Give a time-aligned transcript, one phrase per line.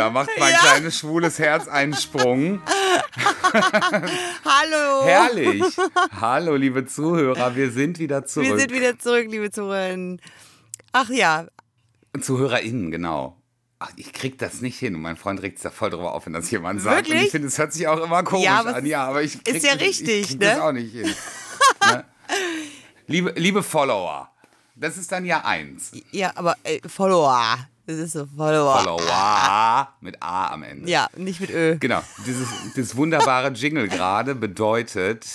[0.00, 0.58] Da macht mein ja.
[0.58, 2.62] kleines schwules Herz einen Sprung.
[3.52, 5.04] Hallo.
[5.04, 5.62] Herrlich.
[6.18, 8.48] Hallo, liebe Zuhörer, wir sind wieder zurück.
[8.48, 10.16] Wir sind wieder zurück, liebe Zuhörer.
[10.92, 11.48] Ach ja.
[12.18, 13.36] ZuhörerInnen, genau.
[13.78, 16.24] Ach, ich krieg das nicht hin und mein Freund regt sich da voll drüber auf,
[16.24, 16.96] wenn das jemand sagt.
[16.96, 17.18] Wirklich?
[17.18, 18.86] Und ich finde, es hört sich auch immer komisch ja, an.
[18.86, 20.46] Ja, aber ich krieg, ist ja richtig, ich krieg ne?
[20.46, 21.14] das auch nicht hin.
[21.86, 22.04] ne?
[23.06, 24.30] liebe, liebe Follower,
[24.76, 25.92] das ist dann ja eins.
[26.10, 27.68] Ja, aber äh, Follower.
[27.90, 28.78] Das ist so Follower.
[28.78, 30.88] Follower mit A am Ende.
[30.88, 31.76] Ja, nicht mit Ö.
[31.80, 32.00] Genau.
[32.24, 35.26] Dieses, dieses wunderbare Jingle gerade bedeutet,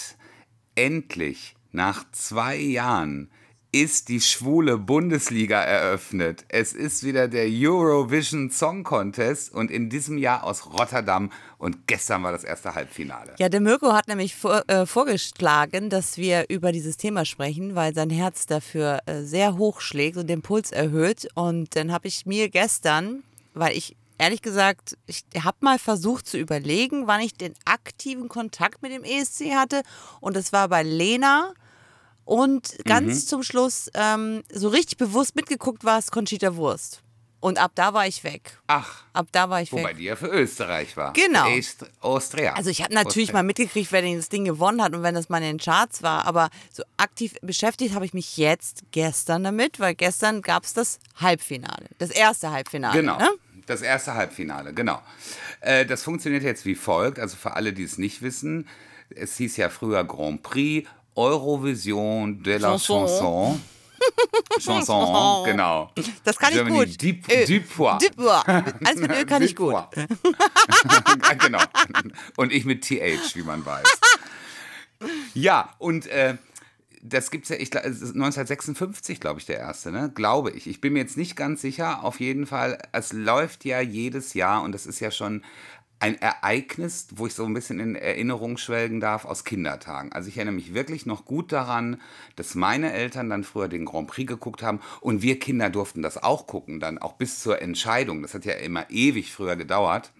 [0.74, 3.30] endlich nach zwei Jahren
[3.76, 6.46] ist die schwule Bundesliga eröffnet.
[6.48, 12.24] Es ist wieder der Eurovision Song Contest und in diesem Jahr aus Rotterdam und gestern
[12.24, 13.36] war das erste Halbfinale.
[13.38, 17.94] Ja, der Mirko hat nämlich vor, äh, vorgeschlagen, dass wir über dieses Thema sprechen, weil
[17.94, 21.28] sein Herz dafür äh, sehr hoch schlägt und den Puls erhöht.
[21.36, 23.24] Und dann habe ich mir gestern,
[23.56, 28.82] weil ich ehrlich gesagt, ich habe mal versucht zu überlegen, wann ich den aktiven Kontakt
[28.82, 29.82] mit dem ESC hatte.
[30.22, 31.54] Und das war bei Lena
[32.26, 33.28] und ganz mhm.
[33.28, 37.02] zum Schluss, ähm, so richtig bewusst mitgeguckt war es Conchita Wurst.
[37.46, 38.58] Und ab da war ich weg.
[38.66, 39.04] Ach.
[39.14, 39.90] Ab da war ich wobei weg.
[39.90, 41.14] Wobei die ja für Österreich war.
[41.14, 41.46] Genau.
[41.46, 42.54] Für Austria.
[42.54, 43.44] Also ich habe natürlich Austria.
[43.44, 46.26] mal mitgekriegt, wer das Ding gewonnen hat und wenn das mal in den Charts war.
[46.26, 50.98] Aber so aktiv beschäftigt habe ich mich jetzt gestern damit, weil gestern gab es das
[51.18, 51.86] Halbfinale.
[52.00, 53.00] Das erste Halbfinale.
[53.00, 53.20] Genau.
[53.20, 53.30] Ne?
[53.68, 55.00] Das erste Halbfinale, genau.
[55.62, 57.20] Äh, das funktioniert jetzt wie folgt.
[57.20, 58.68] Also für alle, die es nicht wissen,
[59.12, 63.08] es hieß ja früher Grand Prix Eurovision de la Chanson.
[63.08, 63.62] Chanson.
[64.60, 65.92] Chanson, genau.
[66.24, 67.02] Das kann Germany ich gut.
[67.02, 67.46] Deep, Ö.
[67.46, 67.68] Deep
[68.00, 69.76] Deep Alles mit Ö kann ich gut.
[71.40, 71.62] genau.
[72.36, 73.88] Und ich mit TH, wie man weiß.
[75.34, 76.38] Ja, und äh,
[77.02, 80.12] das gibt es ja, ich, 1956, glaube ich, der erste, ne?
[80.14, 80.68] Glaube ich.
[80.68, 82.04] Ich bin mir jetzt nicht ganz sicher.
[82.04, 85.44] Auf jeden Fall, es läuft ja jedes Jahr und das ist ja schon
[86.00, 90.12] ein Ereignis, wo ich so ein bisschen in Erinnerung schwelgen darf aus Kindertagen.
[90.12, 92.02] Also ich erinnere mich wirklich noch gut daran,
[92.36, 96.22] dass meine Eltern dann früher den Grand Prix geguckt haben und wir Kinder durften das
[96.22, 98.22] auch gucken, dann auch bis zur Entscheidung.
[98.22, 100.12] Das hat ja immer ewig früher gedauert.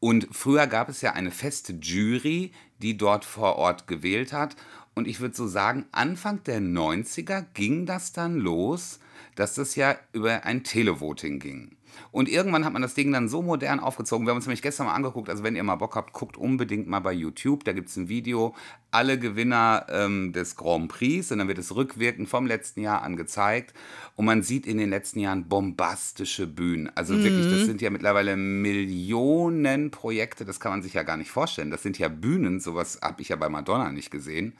[0.00, 4.56] Und früher gab es ja eine feste Jury, die dort vor Ort gewählt hat.
[4.94, 9.00] Und ich würde so sagen, Anfang der 90er ging das dann los,
[9.34, 11.77] dass das ja über ein Televoting ging.
[12.10, 14.26] Und irgendwann hat man das Ding dann so modern aufgezogen.
[14.26, 15.28] Wir haben uns nämlich gestern mal angeguckt.
[15.28, 17.64] Also, wenn ihr mal Bock habt, guckt unbedingt mal bei YouTube.
[17.64, 18.54] Da gibt es ein Video.
[18.90, 21.30] Alle Gewinner ähm, des Grand Prix.
[21.30, 23.74] Und dann wird es rückwirkend vom letzten Jahr angezeigt.
[24.16, 26.90] Und man sieht in den letzten Jahren bombastische Bühnen.
[26.94, 27.24] Also mhm.
[27.24, 30.44] wirklich, das sind ja mittlerweile Millionen Projekte.
[30.44, 31.70] Das kann man sich ja gar nicht vorstellen.
[31.70, 32.60] Das sind ja Bühnen.
[32.60, 34.54] Sowas habe ich ja bei Madonna nicht gesehen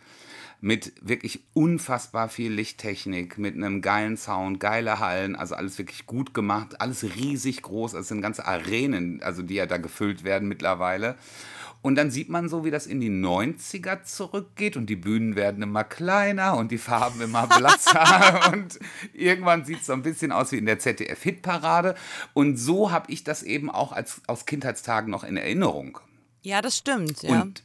[0.61, 6.35] mit wirklich unfassbar viel Lichttechnik, mit einem geilen Sound, geile Hallen, also alles wirklich gut
[6.35, 11.17] gemacht, alles riesig groß, es sind ganze Arenen, also die ja da gefüllt werden mittlerweile.
[11.81, 15.63] Und dann sieht man so, wie das in die 90er zurückgeht und die Bühnen werden
[15.63, 18.81] immer kleiner und die Farben immer blasser und
[19.13, 21.95] irgendwann sieht es so ein bisschen aus wie in der ZDF-Hitparade.
[22.35, 26.01] Und so habe ich das eben auch als, aus Kindheitstagen noch in Erinnerung.
[26.43, 27.23] Ja, das stimmt.
[27.23, 27.43] Ja.
[27.43, 27.63] Und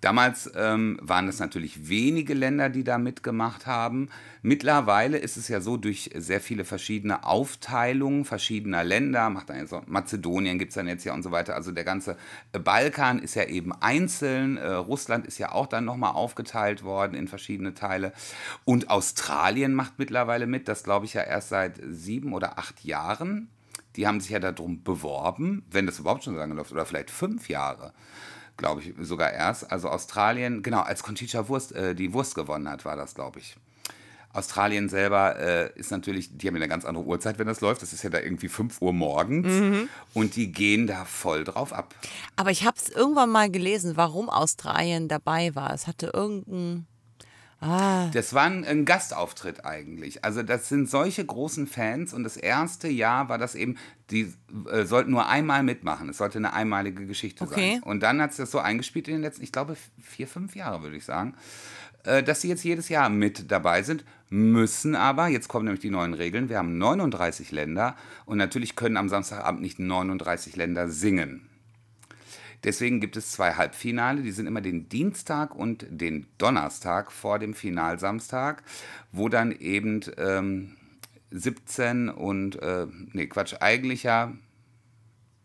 [0.00, 4.10] Damals ähm, waren es natürlich wenige Länder, die da mitgemacht haben.
[4.42, 9.74] Mittlerweile ist es ja so, durch sehr viele verschiedene Aufteilungen verschiedener Länder, macht dann jetzt
[9.74, 11.56] auch, Mazedonien gibt es dann jetzt ja und so weiter.
[11.56, 12.16] Also der ganze
[12.52, 14.56] äh, Balkan ist ja eben einzeln.
[14.56, 18.12] Äh, Russland ist ja auch dann nochmal aufgeteilt worden in verschiedene Teile.
[18.64, 23.48] Und Australien macht mittlerweile mit, das glaube ich ja erst seit sieben oder acht Jahren.
[23.96, 27.10] Die haben sich ja darum beworben, wenn das überhaupt schon so lange läuft, oder vielleicht
[27.10, 27.92] fünf Jahre
[28.58, 29.72] glaube ich, sogar erst.
[29.72, 33.56] Also Australien, genau, als Conchita Wurst äh, die Wurst gewonnen hat, war das, glaube ich.
[34.34, 37.80] Australien selber äh, ist natürlich, die haben eine ganz andere Uhrzeit, wenn das läuft.
[37.80, 39.46] Das ist ja da irgendwie 5 Uhr morgens.
[39.46, 39.88] Mhm.
[40.12, 41.94] Und die gehen da voll drauf ab.
[42.36, 45.72] Aber ich habe es irgendwann mal gelesen, warum Australien dabei war.
[45.72, 46.86] Es hatte irgendeinen
[47.60, 48.08] Ah.
[48.12, 50.24] Das war ein, ein, Gastauftritt eigentlich.
[50.24, 53.76] Also das sind solche großen Fans und das erste Jahr war das eben,
[54.10, 54.32] die
[54.70, 56.08] äh, sollten nur einmal mitmachen.
[56.08, 57.74] Es sollte eine einmalige Geschichte okay.
[57.74, 57.82] sein.
[57.82, 60.82] Und dann hat es das so eingespielt in den letzten, ich glaube, vier, fünf Jahre,
[60.82, 61.34] würde ich sagen,
[62.04, 65.90] äh, dass sie jetzt jedes Jahr mit dabei sind, müssen aber, jetzt kommen nämlich die
[65.90, 71.47] neuen Regeln, wir haben 39 Länder und natürlich können am Samstagabend nicht 39 Länder singen.
[72.64, 77.54] Deswegen gibt es zwei Halbfinale, die sind immer den Dienstag und den Donnerstag vor dem
[77.54, 78.62] Finalsamstag,
[79.12, 80.76] wo dann eben ähm,
[81.30, 84.32] 17 und, äh, nee, Quatsch, eigentlich ja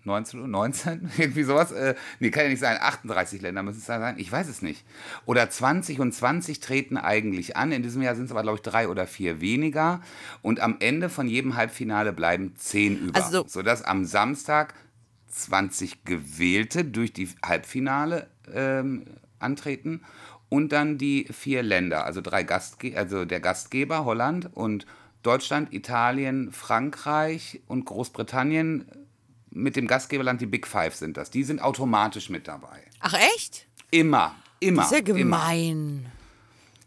[0.06, 1.72] 19 Uhr, 19, irgendwie sowas.
[1.72, 2.78] Äh, nee, kann ja nicht sein.
[2.80, 4.16] 38 Länder müssen es da sein.
[4.18, 4.86] Ich weiß es nicht.
[5.26, 7.72] Oder 20 und 20 treten eigentlich an.
[7.72, 10.02] In diesem Jahr sind es aber, glaube ich, drei oder vier weniger.
[10.42, 13.24] Und am Ende von jedem Halbfinale bleiben zehn über.
[13.24, 14.74] Also- sodass am Samstag
[15.34, 19.06] 20 Gewählte durch die Halbfinale ähm,
[19.40, 20.02] antreten
[20.50, 24.86] und dann die vier Länder, also drei Gastge also der Gastgeber Holland und
[25.24, 28.86] Deutschland, Italien, Frankreich und Großbritannien
[29.50, 31.30] mit dem Gastgeberland die Big Five sind das.
[31.30, 32.84] Die sind automatisch mit dabei.
[33.00, 33.68] Ach echt?
[33.92, 34.84] Immer, immer.
[34.84, 35.38] Ist ja immer.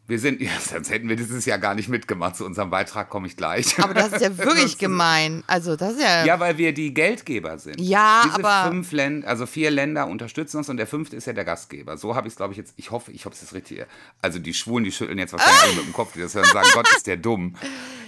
[0.09, 2.37] Wir sind, ja, sonst hätten wir dieses Jahr gar nicht mitgemacht.
[2.37, 3.79] Zu unserem Beitrag komme ich gleich.
[3.81, 5.43] Aber das ist ja wirklich gemein.
[5.47, 6.25] Also das ist ja.
[6.25, 7.81] Ja, weil wir die Geldgeber sind.
[7.81, 11.33] Ja, Diese aber- fünf Länder, also vier Länder unterstützen uns und der fünfte ist ja
[11.33, 11.97] der Gastgeber.
[11.97, 12.75] So habe ich es, glaube ich, jetzt.
[12.77, 13.85] Ich hoffe, ich hoffe, es ist richtig.
[14.23, 16.69] Also die Schwulen, die schütteln jetzt wahrscheinlich mit dem Kopf, die das hören und sagen,
[16.73, 17.57] Gott, ist der dumm.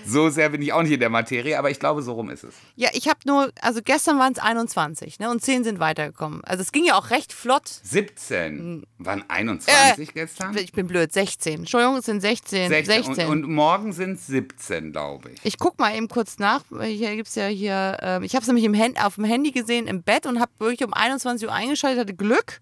[0.07, 2.45] So sehr bin ich auch nicht in der Materie, aber ich glaube, so rum ist
[2.45, 2.55] es.
[2.77, 5.31] Ja, ich habe nur, also gestern waren es 21, ne?
[5.31, 6.43] Und 10 sind weitergekommen.
[6.45, 7.69] Also es ging ja auch recht flott.
[7.83, 10.57] 17 waren 21 gestern.
[10.57, 11.61] Ich bin blöd, 16.
[11.61, 12.69] Entschuldigung, es sind 16.
[12.69, 13.05] 16.
[13.05, 13.29] 16.
[13.29, 15.41] Und, und morgen sind es 17, glaube ich.
[15.45, 16.63] ich guck mal eben kurz nach.
[16.83, 19.51] Hier gibt es ja hier, ähm, ich habe es nämlich im Hand, auf dem Handy
[19.51, 22.61] gesehen im Bett und habe wirklich um 21 Uhr eingeschaltet, hatte Glück.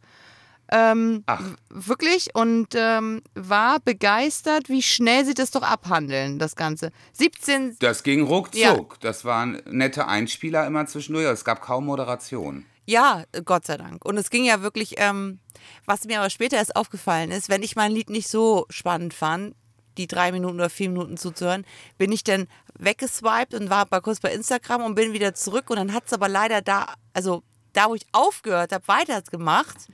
[0.73, 1.43] Ähm, Ach.
[1.69, 6.91] Wirklich und ähm, war begeistert, wie schnell sie das doch abhandeln, das Ganze.
[7.13, 8.99] 17, Das ging ruckzuck.
[9.01, 11.27] Das waren nette Einspieler immer zwischendurch.
[11.27, 12.67] Es gab kaum Moderation.
[12.87, 14.05] Ja, Gott sei Dank.
[14.05, 15.41] Und es ging ja wirklich, ähm,
[15.85, 19.55] was mir aber später erst aufgefallen ist, wenn ich mein Lied nicht so spannend fand,
[19.99, 21.65] die drei Minuten oder vier Minuten zuzuhören,
[21.99, 22.47] bin ich dann
[22.79, 25.71] weggeswiped und war mal kurz bei Instagram und bin wieder zurück.
[25.71, 27.43] Und dann hat es aber leider da, also
[27.73, 29.89] da, wo ich aufgehört habe, weitergemacht.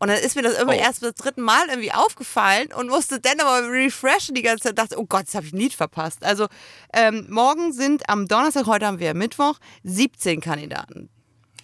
[0.00, 0.82] Und dann ist mir das irgendwie Oh.
[0.82, 4.78] erst beim dritten Mal irgendwie aufgefallen und musste dann aber refreshen die ganze Zeit und
[4.78, 6.24] dachte, oh Gott, jetzt habe ich ein Lied verpasst.
[6.24, 6.46] Also
[6.92, 11.08] ähm, morgen sind am Donnerstag, heute haben wir Mittwoch, 17 Kandidaten.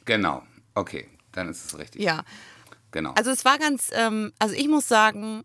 [0.04, 0.42] Genau.
[0.74, 2.02] Okay, dann ist es richtig.
[2.02, 2.22] Ja,
[2.90, 3.12] Genau.
[3.16, 5.42] Also es war ganz, ähm, also ich muss sagen,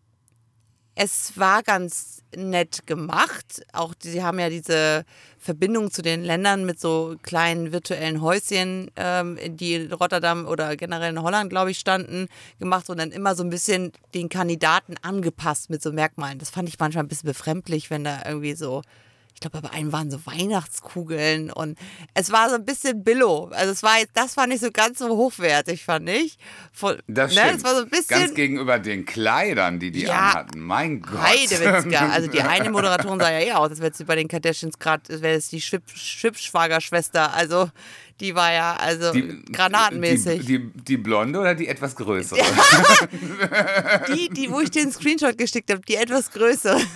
[0.95, 3.61] es war ganz nett gemacht.
[3.73, 5.05] Auch sie haben ja diese
[5.39, 11.11] Verbindung zu den Ländern mit so kleinen virtuellen Häuschen, ähm, die in Rotterdam oder generell
[11.11, 12.27] in Holland, glaube ich, standen,
[12.59, 16.39] gemacht und dann immer so ein bisschen den Kandidaten angepasst mit so Merkmalen.
[16.39, 18.81] Das fand ich manchmal ein bisschen befremdlich, wenn da irgendwie so
[19.39, 21.77] ich glaube, bei einem waren so Weihnachtskugeln und
[22.13, 23.49] es war so ein bisschen Billo.
[23.53, 26.37] Also es war jetzt, das fand ich so ganz so hochwertig, fand ich.
[26.73, 27.57] Von, das ne, stimmt.
[27.59, 30.11] Es war so ein bisschen Ganz gegenüber den Kleidern, die die Ja.
[30.31, 30.59] anhatten.
[30.59, 31.21] Mein Gott.
[31.21, 32.09] Heidewitzka.
[32.09, 35.21] Also die eine Moderatorin sah ja eh aus, als wäre sie bei den Kardashians gerade,
[35.21, 37.33] wäre es die Schwibschwagerschwester.
[37.33, 37.69] Also
[38.19, 39.13] die war ja also
[39.53, 40.45] granatenmäßig.
[40.45, 42.41] Die, die, die blonde oder die etwas größere?
[44.13, 46.77] Die, die, wo ich den Screenshot geschickt habe, die etwas größer.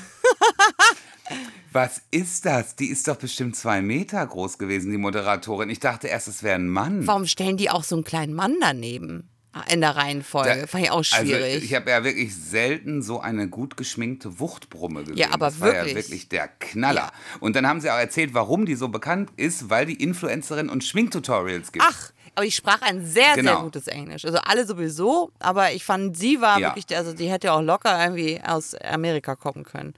[1.73, 2.75] Was ist das?
[2.75, 5.69] Die ist doch bestimmt zwei Meter groß gewesen, die Moderatorin.
[5.69, 7.05] Ich dachte erst, es wäre ein Mann.
[7.07, 9.29] Warum stellen die auch so einen kleinen Mann daneben?
[9.71, 10.61] In der Reihenfolge.
[10.61, 11.53] Da- Fand ich auch schwierig.
[11.53, 15.17] Also ich habe ja wirklich selten so eine gut geschminkte Wuchtbrumme gesehen.
[15.17, 15.95] Ja, aber das war ja wirklich.
[16.09, 17.01] wirklich der Knaller.
[17.01, 17.11] Ja.
[17.39, 20.83] Und dann haben sie auch erzählt, warum die so bekannt ist, weil die Influencerin und
[20.83, 21.85] Schminktutorials gibt.
[21.87, 23.61] Ach, aber ich sprach ein sehr, sehr Genau.
[23.61, 24.25] gutes Englisch.
[24.25, 26.69] Also alle sowieso, aber ich fand, sie war Ja.
[26.75, 29.93] wirklich, also die hätte auch locker irgendwie aus Amerika kommen können.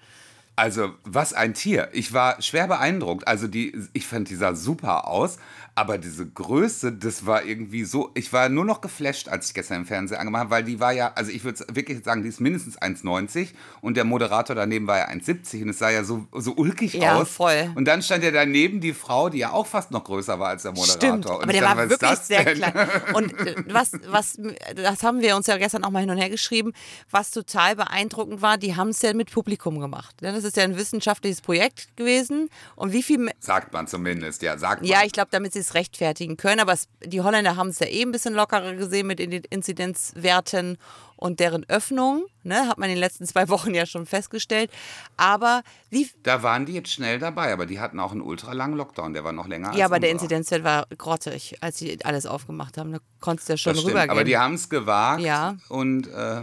[0.56, 1.90] Also, was ein Tier.
[1.92, 3.28] Ich war schwer beeindruckt.
[3.28, 5.38] Also, die, ich fand, die sah super aus.
[5.78, 8.10] Aber diese Größe, das war irgendwie so.
[8.14, 10.94] Ich war nur noch geflasht, als ich gestern im Fernsehen angemacht habe, weil die war
[10.94, 13.50] ja, also ich würde wirklich sagen, die ist mindestens 1,90
[13.82, 17.18] und der Moderator daneben war ja 1,70 und es sah ja so, so ulkig Ja,
[17.18, 17.30] aus.
[17.30, 17.74] voll.
[17.76, 20.62] Und dann stand ja daneben die Frau, die ja auch fast noch größer war als
[20.62, 20.96] der Moderator.
[21.10, 22.74] Stimmt, Und aber der dachte, war wirklich sehr klein.
[23.14, 24.40] Und äh, was, was,
[24.78, 26.72] das haben wir uns ja gestern auch mal hin und her geschrieben,
[27.12, 30.16] was total beeindruckend war, die haben es ja mit Publikum gemacht.
[30.22, 32.50] Ja, Das ist ja ein wissenschaftliches Projekt gewesen.
[32.78, 34.90] Und wie viel, Sagt man zumindest, ja, sagt man.
[34.90, 37.88] ja, ich glaube, damit sie es rechtfertigen können, aber es, die Holländer haben es ja
[37.88, 40.78] eh ein bisschen lockerer gesehen mit den Inzidenzwerten
[41.18, 44.70] und deren Öffnung, ne, hat man in den letzten zwei Wochen ja schon festgestellt.
[45.18, 49.14] Aber wie, Da waren die jetzt schnell dabei, aber die hatten auch einen ultralangen Lockdown,
[49.14, 50.26] der war noch länger ja, aber der unserer.
[50.26, 52.92] Inzidenzwert war grottig, als sie alles aufgemacht haben.
[52.92, 54.12] Da konntest du ja schon Das stimmt, rübergehen.
[54.12, 55.56] aber die haben es gewagt Ja.
[55.70, 56.42] und äh,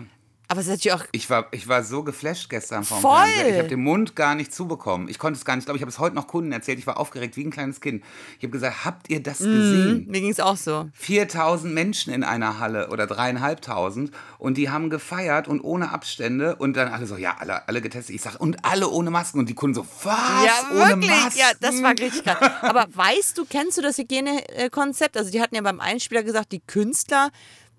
[0.53, 3.25] aber es ist natürlich auch ich, war, ich war so geflasht gestern vom Voll.
[3.25, 3.49] Fernseher.
[3.49, 5.09] Ich habe den Mund gar nicht zubekommen.
[5.09, 6.79] Ich konnte es gar nicht, ich glaube, ich habe es heute noch Kunden erzählt.
[6.79, 8.05] Ich war aufgeregt wie ein kleines Kind.
[8.37, 10.05] Ich habe gesagt, habt ihr das gesehen?
[10.09, 10.91] Mir ging es auch so.
[10.93, 16.77] 4000 Menschen in einer Halle oder dreieinhalbtausend und die haben gefeiert und ohne Abstände und
[16.77, 18.15] dann alle so, ja, alle, alle getestet.
[18.15, 20.45] Ich sage, und alle ohne Masken und die Kunden so, was?
[20.45, 21.11] Ja, ohne wirklich.
[21.11, 21.39] Masken?
[21.39, 22.51] Ja, das war richtig krass.
[22.61, 25.17] Aber weißt du, kennst du das Hygienekonzept?
[25.17, 27.31] Also die hatten ja beim Einspieler gesagt, die Künstler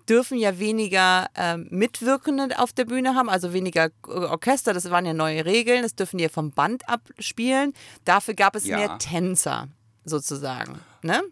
[0.08, 5.06] dürfen ja weniger ähm, Mitwirkende auf der Bühne haben, also weniger äh, Orchester, das waren
[5.06, 7.72] ja neue Regeln, das dürfen die ja vom Band abspielen.
[8.04, 8.76] Dafür gab es Ja.
[8.78, 9.68] mehr Tänzer
[10.04, 10.78] sozusagen.
[11.02, 11.22] Ne?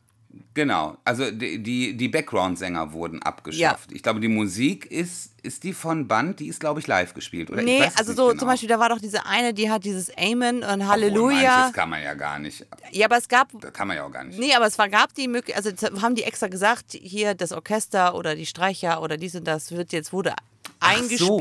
[0.54, 3.90] Genau, also die, die, die Background-Sänger wurden abgeschafft.
[3.92, 7.50] Ich glaube, die Musik ist, ist die von Band, die ist, glaube ich, live gespielt.
[7.50, 8.38] Oder Nee, also so genau.
[8.38, 11.56] zum Beispiel, da war doch diese eine, die hat dieses Amen und Obwohl, Halleluja.
[11.58, 12.66] manches kann man ja gar nicht.
[12.90, 14.38] Ja, aber es gab Das kann man ja auch gar nicht.
[14.38, 17.52] Nee, aber es war, gab die Möglichkeit, also das haben die extra gesagt, hier das
[17.52, 20.34] Orchester oder die Streicher oder dies und das wird jetzt, wurde
[20.80, 21.38] Ach so.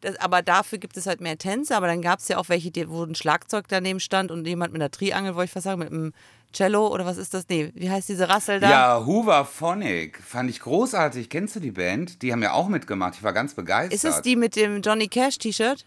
[0.00, 1.76] Das, aber dafür gibt es halt mehr Tänze.
[1.76, 4.72] Aber dann gab es ja auch welche, die, wo ein Schlagzeug daneben stand und jemand
[4.72, 6.12] mit einer Triangel, wollte ich fast sagen, mit einem
[6.52, 7.44] Cello oder was ist das?
[7.48, 8.70] Nee, wie heißt diese Rassel da?
[8.70, 11.28] Ja, Hoover Phonic fand ich großartig.
[11.28, 12.22] Kennst du die Band?
[12.22, 13.14] Die haben ja auch mitgemacht.
[13.16, 13.92] Ich war ganz begeistert.
[13.92, 15.84] Ist es die mit dem Johnny Cash T-Shirt?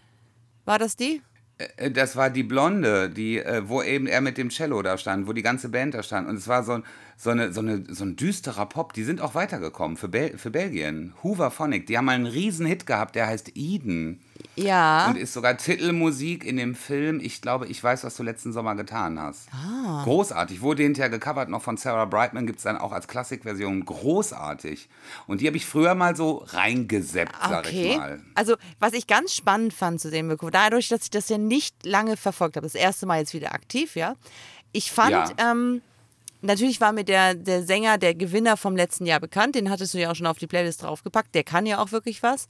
[0.64, 1.20] War das die?
[1.58, 5.26] Äh, Das war die Blonde, die, äh, wo eben er mit dem Cello da stand,
[5.26, 6.28] wo die ganze Band da stand.
[6.28, 6.84] Und es war so ein,
[7.16, 8.92] so eine, so eine, so ein düsterer Pop.
[8.92, 11.14] Die sind auch weitergekommen für, Bel für Belgien.
[11.22, 14.20] Hoover Phonic, die haben mal einen riesen Hit gehabt, der heißt Eden.
[14.56, 15.06] Ja.
[15.08, 18.74] Und ist sogar Titelmusik in dem Film Ich glaube, ich weiß, was du letzten Sommer
[18.74, 19.48] getan hast.
[19.52, 20.02] Ah.
[20.04, 20.60] Großartig.
[20.62, 23.84] Wurde hinterher gecovert noch von Sarah Brightman, gibt es dann auch als Klassikversion.
[23.84, 24.88] Großartig.
[25.26, 28.20] Und die habe ich früher mal so reingeseppt, sag ich mal.
[28.34, 31.86] Also, was ich ganz spannend fand zu dem Mirko, dadurch, dass ich das ja nicht
[31.86, 34.16] lange verfolgt habe, das erste Mal jetzt wieder aktiv, ja.
[34.72, 35.52] Ich fand, Ja.
[35.52, 35.82] ähm,
[36.42, 39.98] natürlich war mir der, der Sänger, der Gewinner vom letzten Jahr bekannt, den hattest du
[39.98, 42.48] ja auch schon auf die Playlist draufgepackt, der kann ja auch wirklich was.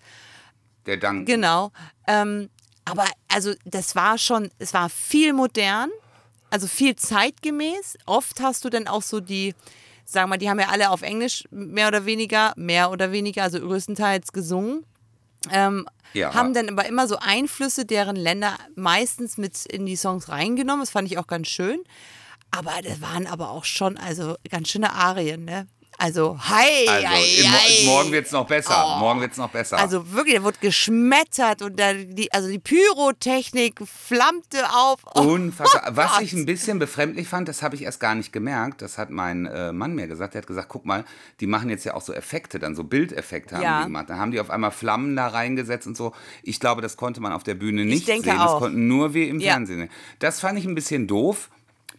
[0.87, 1.27] Der Dank.
[1.27, 1.71] Genau.
[2.07, 2.51] Ähm,
[2.85, 5.91] aber also, das war schon, es war viel modern,
[6.51, 7.97] also viel zeitgemäß.
[8.07, 9.55] Oft hast du dann auch so die,
[10.05, 13.45] sagen wir mal, die haben ja alle auf Englisch mehr oder weniger, mehr oder weniger,
[13.45, 14.85] also größtenteils gesungen.
[15.51, 16.35] Ähm, Ja.
[16.35, 20.83] Haben dann aber immer so Einflüsse deren Länder meistens mit in die Songs reingenommen.
[20.83, 21.83] Das fand ich auch ganz schön.
[22.53, 25.67] Aber das waren aber auch schon also ganz schöne Arien, ne?
[25.99, 27.87] Also, hi, Also, hi, hi.
[27.87, 28.95] morgen wird es noch besser.
[28.97, 28.99] Oh.
[28.99, 29.79] Morgen wird es noch besser.
[29.79, 35.01] Also wirklich, da wurde geschmettert und da die, also die Pyrotechnik flammte auf.
[35.15, 35.95] Oh, Unfassbar.
[35.95, 36.23] Was Gott.
[36.23, 39.47] ich ein bisschen befremdlich fand, das habe ich erst gar nicht gemerkt, das hat mein
[39.47, 40.35] äh, Mann mir gesagt.
[40.35, 41.05] Der hat gesagt, guck mal,
[41.41, 43.79] die machen jetzt ja auch so Effekte, dann so Bildeffekte haben Ja.
[43.81, 44.07] die gemacht.
[44.09, 46.13] Dann haben die auf einmal Flammen da reingesetzt und so.
[46.43, 48.39] Ich glaube, das konnte man auf der Bühne nicht denke sehen.
[48.41, 48.53] auch.
[48.53, 49.53] Das konnten nur wir im Ja.
[49.53, 49.91] Fernsehen sehen.
[50.19, 51.51] Das fand ich ein bisschen doof.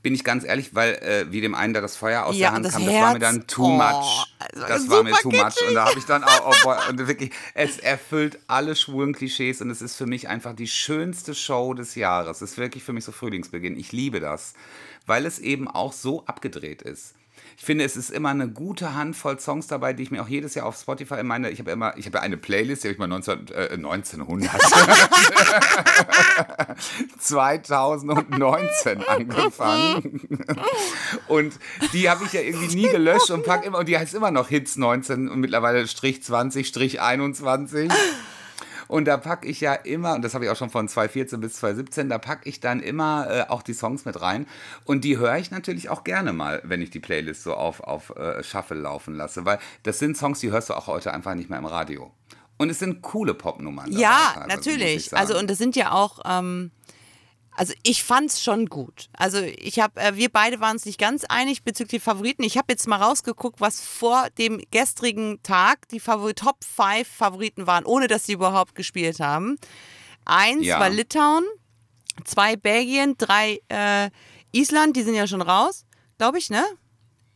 [0.03, 2.55] Bin ich ganz ehrlich, weil äh, wie dem einen da das Feuer aus Ja, der
[2.55, 3.19] Hand das kam, das war mir Herz.
[3.22, 4.27] dann too Oh, much.
[4.38, 5.55] also Das war mir too much.
[5.67, 9.62] Und da habe ich dann auch, oh boy, und wirklich, es erfüllt alle schwulen Klischees
[9.62, 12.41] und es ist für mich einfach die schönste Show des Jahres.
[12.41, 13.77] Es ist wirklich für mich so Frühlingsbeginn.
[13.79, 14.53] Ich liebe das,
[15.05, 17.13] weil es eben auch so abgedreht ist.
[17.57, 20.55] Ich finde, es ist immer eine gute Handvoll Songs dabei, die ich mir auch jedes
[20.55, 23.00] Jahr auf Spotify in meine, ich habe immer, ich habe eine Playlist, die habe ich
[23.00, 24.51] mal 19, äh, 1900,
[27.19, 30.22] 2019 angefangen.
[31.27, 31.53] Und
[31.93, 34.50] die habe ich ja irgendwie nie gelöscht und pack immer, und die heißt immer noch
[34.50, 37.91] Hits 19 und mittlerweile Strich 20, Strich 21.
[38.93, 41.55] Und da packe ich ja immer, und das habe ich auch schon von 2014 bis
[41.55, 44.45] 2017, da packe ich dann immer äh, auch die Songs mit rein.
[44.85, 48.15] Und die höre ich natürlich auch gerne mal, wenn ich die Playlist so auf, auf
[48.15, 49.45] äh, Shuffle laufen lasse.
[49.45, 52.12] Weil das sind Songs, die hörst du auch heute einfach nicht mehr im Radio.
[52.59, 53.91] Und es sind coole Popnummern.
[53.91, 55.05] ja, natürlich.
[55.05, 55.19] sagen.
[55.19, 56.69] Also und das sind ja auch, ähm,
[57.55, 59.10] also ich fand's schon gut.
[59.13, 62.43] Also ich habe, äh, wir beide waren uns nicht ganz einig bezüglich Favoriten.
[62.43, 67.67] Ich habe jetzt mal rausgeguckt, was vor dem gestrigen Tag die Favori Top 5 Favoriten
[67.67, 69.57] waren, ohne dass sie überhaupt gespielt haben.
[70.25, 70.79] Eins Ja.
[70.79, 71.43] war Litauen,
[72.25, 74.10] zwei Belgien, drei äh,
[74.51, 75.86] Island, die sind ja schon raus,
[76.17, 76.63] glaube ich, ne?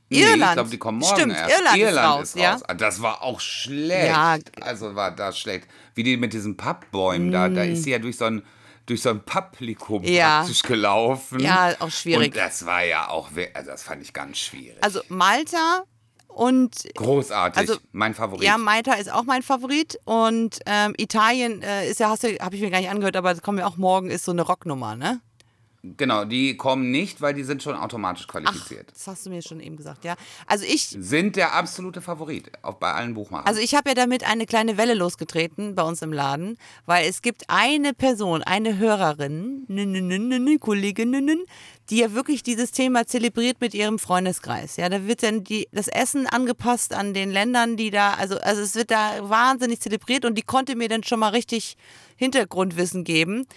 [0.10, 0.42] Nee, Irland.
[0.52, 1.58] Ich glaube, die kommen morgen Stimmt, erst.
[1.60, 2.58] Irland ist raus, ja.
[2.66, 4.08] Ah, Das war auch schlecht.
[4.08, 4.38] Ja.
[4.62, 5.68] Also war das schlecht.
[5.96, 8.44] Wie die mit diesen Pappbäumen da, da ist sie ja durch so ein
[8.88, 10.04] durch so ein Publikum.
[10.04, 10.40] Ja.
[10.40, 11.40] praktisch gelaufen.
[11.40, 12.28] Ja, auch schwierig.
[12.28, 14.78] Und das war ja auch, also das fand ich ganz schwierig.
[14.82, 15.84] Also Malta
[16.28, 18.44] und Großartig, also, mein Favorit.
[18.44, 22.56] Ja, Malta ist auch mein Favorit und ähm, Italien äh, ist ja, hast du, habe
[22.56, 24.96] ich mir gar nicht angehört, aber das kommen wir auch morgen, ist so eine Rocknummer,
[24.96, 25.20] ne?
[25.84, 28.92] Genau, die kommen nicht, weil die sind schon automatisch qualifiziert.
[28.94, 30.16] Das hast du mir schon eben gesagt, ja.
[30.46, 33.48] Also ich, Sind der absolute Favorit, auch bei allen Buchmachern.
[33.48, 37.22] also ich habe ja damit eine kleine Welle losgetreten bei uns im Laden, weil es
[37.22, 41.46] gibt eine Person, eine Hörerin, nü, Kollegin,
[41.90, 44.78] die ja wirklich dieses Thema zelebriert mit ihrem Freundeskreis.
[44.78, 48.62] Ja, da wird dann die, das Essen angepasst an den Ländern, die da, also, also
[48.62, 51.78] es wird da wahnsinnig zelebriert und die konnte mir dann schon mal richtig
[52.18, 53.48] Hintergrundwissen geben.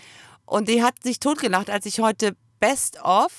[0.50, 3.30] Und die hat sich totgelacht, als ich heute Best of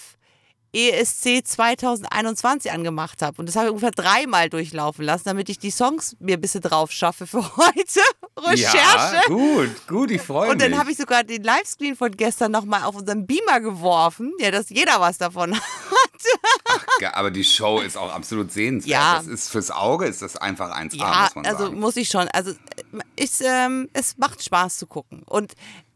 [0.73, 3.37] ESC 2021 angemacht habe.
[3.37, 6.61] Und das habe ich ungefähr dreimal durchlaufen lassen, damit ich die Songs mir ein bisschen
[6.61, 7.99] drauf schaffe für heute.
[8.37, 9.15] Recherche.
[9.15, 10.51] Ja, gut, gut, ich freue mich.
[10.53, 14.49] Und dann habe ich sogar den Livescreen von gestern nochmal auf unseren Beamer geworfen, ja,
[14.49, 15.61] dass jeder was davon hat.
[17.01, 18.89] Ja, aber die Show ist auch absolut sehenswert.
[18.91, 19.15] Ja.
[19.17, 21.79] Das ist fürs Auge ist das einfach 1A, Ja, muss man also sagen.
[21.81, 22.29] muss ich schon.
[22.29, 22.53] Also
[23.17, 25.23] ich, ähm, es macht Spaß zu gucken.
[25.23, 25.53] Und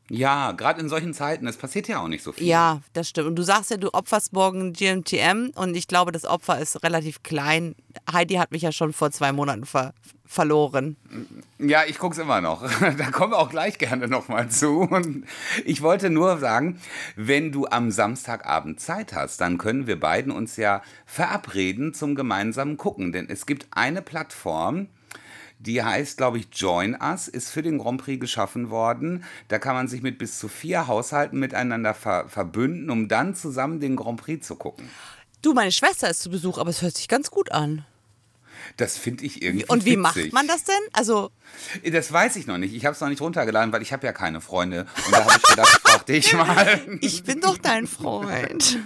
[0.09, 2.45] Ja, gerade in solchen Zeiten, es passiert ja auch nicht so viel.
[2.45, 3.27] Ja, das stimmt.
[3.27, 7.23] Und du sagst ja, du opferst morgen GMTM und ich glaube, das Opfer ist relativ
[7.23, 7.75] klein.
[8.11, 9.93] Heidi hat mich ja schon vor zwei Monaten ver
[10.27, 10.97] verloren.
[11.59, 12.63] Ja, ich gucke es immer noch.
[12.97, 14.81] Da kommen wir auch gleich gerne nochmal zu.
[14.81, 15.25] Und
[15.63, 16.79] ich wollte nur sagen,
[17.15, 22.75] wenn du am Samstagabend Zeit hast, dann können wir beiden uns ja verabreden zum gemeinsamen
[22.77, 23.11] Gucken.
[23.11, 24.87] Denn es gibt eine Plattform,
[25.65, 29.23] die heißt, glaube ich, Join Us, ist für den Grand Prix geschaffen worden.
[29.47, 33.79] Da kann man sich mit bis zu vier Haushalten miteinander ver verbünden, um dann zusammen
[33.79, 34.89] den Grand Prix zu gucken.
[35.41, 37.85] Du, meine Schwester ist zu Besuch, aber es hört sich ganz gut an.
[38.77, 40.01] Das finde ich irgendwie Und wie witzig.
[40.01, 40.75] macht man das denn?
[40.91, 41.31] Also,
[41.89, 42.73] Das weiß ich noch nicht.
[42.75, 44.85] Ich habe es noch nicht runtergeladen, weil ich habe ja keine Freunde.
[45.05, 46.97] Und da habe ich gedacht, ich frage dich mal.
[47.01, 48.77] ich bin doch dein Freund.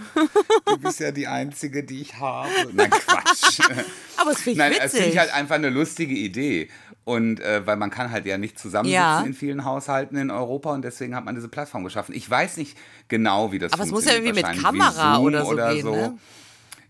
[0.68, 2.50] Du bist ja die Einzige, die ich habe.
[2.72, 3.60] Nein, Quatsch.
[4.18, 4.98] Aber es finde ich Nein, das witzig.
[5.00, 6.70] finde ich halt einfach eine lustige Idee.
[7.06, 9.22] Und äh, weil man kann halt ja nicht zusammensitzen Ja.
[9.22, 12.14] in vielen Haushalten in Europa und deswegen hat man diese Plattform geschaffen.
[12.14, 12.78] Ich weiß nicht
[13.08, 14.38] genau, wie das Aber es muss ja funktioniert.
[14.46, 16.18] irgendwie mit Kamera oder so gehen, ne?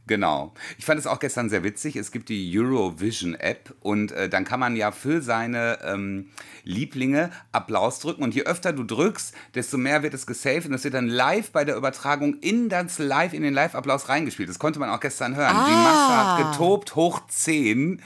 [0.09, 0.51] Genau.
[0.79, 1.95] Ich fand es auch gestern sehr witzig.
[1.95, 6.31] Es gibt die Eurovision App und äh, dann kann man ja für seine ähm,
[6.63, 10.83] Lieblinge Applaus drücken und je öfter du drückst, desto mehr wird es gesaved und das
[10.83, 14.49] wird dann live bei der Übertragung in das Live, in den Live-Applaus reingespielt.
[14.49, 15.55] Das konnte man auch gestern hören.
[15.67, 16.37] Die Masse Ah.
[16.39, 18.01] hat getobt hoch 10.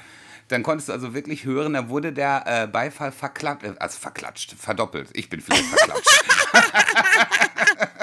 [0.50, 4.56] Dann konntest du also wirklich hören, da wurde der äh, Beifall verklatscht, äh, also verklatscht,
[4.60, 5.08] verdoppelt.
[5.14, 6.26] Ich bin vielleicht verklatscht.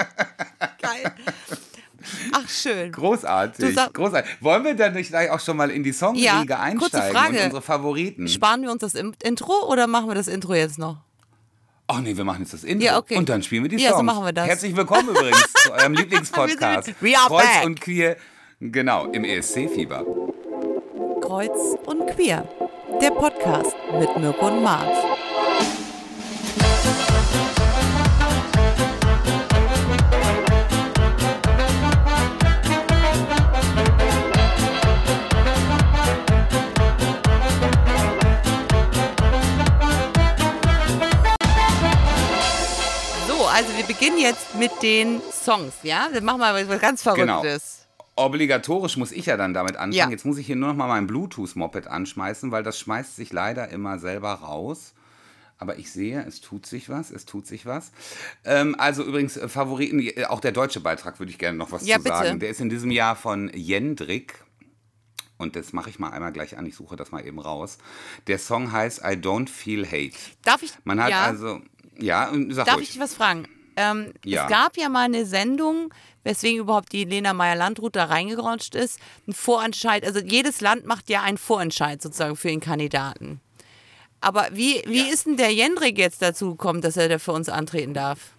[2.51, 2.91] Schön.
[2.91, 4.29] Großartig, sag- großartig.
[4.41, 7.37] Wollen wir dann nicht gleich auch schon mal in die Songliga Ja, kurze einsteigen Frage.
[7.37, 8.27] und unsere Favoriten?
[8.27, 10.97] Sparen wir uns das Intro oder machen wir das Intro jetzt noch?
[11.87, 12.85] Ach nee, wir machen jetzt das Intro.
[12.85, 13.17] Ja, okay.
[13.17, 14.05] Und dann spielen wir die Ja, so Songs.
[14.05, 14.47] machen wir das.
[14.47, 16.93] Herzlich willkommen übrigens zu eurem Lieblingspodcast.
[17.01, 17.65] We are Kreuz back.
[17.65, 18.15] und Queer.
[18.59, 20.05] Genau, im ESC-Fieber.
[21.21, 22.47] Kreuz und Queer.
[23.01, 24.87] Der Podcast mit Mirko und Marc.
[44.01, 46.09] Beginnen jetzt mit den Songs, ja?
[46.11, 47.41] Wir machen mal was ganz Genau.
[47.41, 47.87] Verrücktes.
[48.15, 49.93] Obligatorisch muss ich ja dann damit anfangen.
[49.93, 50.09] Ja.
[50.09, 53.69] Jetzt muss ich hier nur noch mal mein Bluetooth-Moped anschmeißen, weil das schmeißt sich leider
[53.69, 54.93] immer selber raus.
[55.59, 57.91] Aber ich sehe, es tut sich was, es tut sich was.
[58.43, 61.85] Ähm, also übrigens, äh, Favoriten, äh, auch der deutsche Beitrag würde ich gerne noch was
[61.85, 62.15] Ja, zu bitte.
[62.15, 62.39] sagen.
[62.39, 64.43] Der ist in diesem Jahr von Jendrik.
[65.37, 67.77] Und das mache ich mal einmal gleich an, ich suche das mal eben raus.
[68.27, 70.17] Der Song heißt I Don't Feel Hate.
[70.43, 71.61] Darf ich, Man hat ja, also,
[71.99, 72.87] ja, sag darf ruhig.
[72.87, 73.47] ich dich was fragen?
[73.75, 74.43] Ähm, Ja.
[74.43, 78.99] Es gab ja mal eine Sendung, weswegen überhaupt die Lena Meyer-Landrut da reingerutscht ist.
[79.27, 83.39] Ein Vorentscheid, also jedes Land macht ja einen Vorentscheid sozusagen für den Kandidaten.
[84.19, 87.49] Aber wie, wie ist denn der Jendrik jetzt dazu gekommen, dass er da für uns
[87.49, 88.33] antreten darf?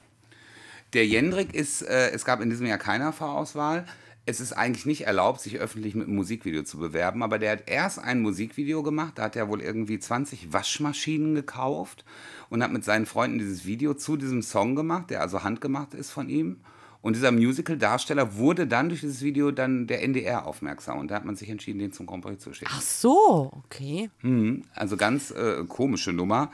[0.92, 3.86] Der Jendrik ist, äh, es gab in diesem Jahr keine Vorauswahl.
[4.24, 7.68] Es ist eigentlich nicht erlaubt, sich öffentlich mit einem Musikvideo zu bewerben, aber der hat
[7.68, 12.04] erst ein Musikvideo gemacht, da hat er wohl irgendwie 20 Waschmaschinen gekauft
[12.52, 16.10] und hat mit seinen Freunden dieses Video zu diesem Song gemacht, der also handgemacht ist
[16.10, 16.60] von ihm.
[17.00, 21.24] Und dieser Musical-Darsteller wurde dann durch dieses Video dann der NDR aufmerksam und da hat
[21.24, 22.70] man sich entschieden, den zum Grand Prix zu schicken.
[22.72, 24.10] Ach so, okay.
[24.20, 26.52] Mhm, Also ganz äh, komische Nummer.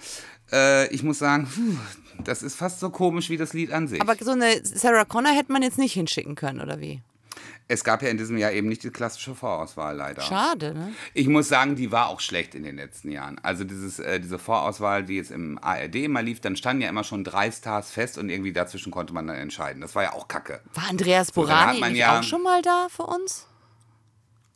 [0.53, 1.49] Äh, ich muss sagen,
[2.25, 4.01] das ist fast so komisch wie das Lied an sich.
[4.01, 7.03] Aber so eine Sarah Connor hätte man jetzt nicht hinschicken können, oder wie?
[7.71, 10.23] Es gab ja in diesem Jahr eben nicht die klassische Vorauswahl, leider.
[10.23, 10.95] Schade, ne?
[11.13, 13.39] Ich muss sagen, die war auch schlecht in den letzten Jahren.
[13.43, 17.05] Also dieses, äh, diese Vorauswahl, die jetzt im ARD immer lief, dann standen ja immer
[17.05, 19.83] schon drei Stars fest und irgendwie dazwischen konnte man dann entscheiden.
[19.83, 20.61] Das war ja auch kacke.
[20.73, 23.47] War Andreas Borani nicht ja- auch schon mal da für uns?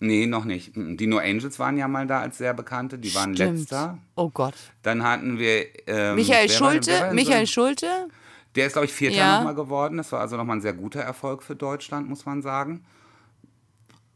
[0.00, 0.76] Nee, noch nicht.
[0.76, 3.58] Mm, Die No Angels waren ja mal da als sehr bekannte, die waren Stimmt.
[3.60, 3.98] letzter.
[4.16, 4.54] Oh Gott.
[4.82, 5.66] Dann hatten wir.
[5.86, 7.52] Ähm, Michael war- Schulte, war denn Michael so?
[7.52, 8.08] Schulte,
[8.54, 9.36] Der ist, glaube ich, Vierter Ja.
[9.38, 9.96] nochmal geworden.
[9.98, 12.84] Das war also nochmal ein sehr guter Erfolg für Deutschland, muss man sagen.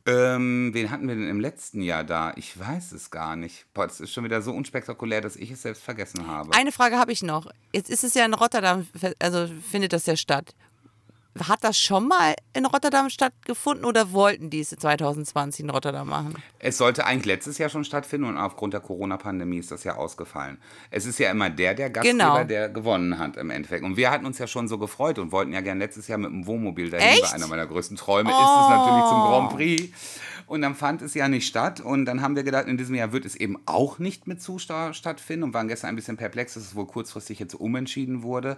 [0.07, 2.33] Ähm, wen hatten wir denn im letzten Jahr da?
[2.37, 3.67] Ich weiß es gar nicht.
[3.75, 6.55] Boah, das ist schon wieder so unspektakulär, dass ich es selbst vergessen habe.
[6.55, 7.51] Eine Frage habe ich noch.
[7.73, 8.87] Jetzt ist es ja in Rotterdam,
[9.19, 10.55] also findet das ja statt.
[11.49, 16.35] Hat das schon mal in Rotterdam stattgefunden oder wollten die es 2020 in Rotterdam machen?
[16.59, 20.59] Es sollte eigentlich letztes Jahr schon stattfinden und aufgrund der Corona-Pandemie ist das ja ausgefallen.
[20.91, 22.45] Es ist ja immer der, der Gastgeber, Genau.
[22.45, 23.85] der gewonnen hat im Endeffekt.
[23.85, 26.31] Und wir hatten uns ja schon so gefreut und wollten ja gern letztes Jahr mit
[26.31, 27.09] dem Wohnmobil dahin.
[27.09, 27.23] Echt?
[27.23, 29.93] War einer meiner größten Träume ist es natürlich zum Grand Prix.
[30.47, 31.81] Und dann fand es ja nicht statt.
[31.81, 34.95] Und dann haben wir gedacht, in diesem Jahr wird es eben auch nicht mit Zuschauer
[34.95, 38.57] stattfinden und waren gestern ein bisschen perplex, dass es wohl kurzfristig jetzt umentschieden wurde.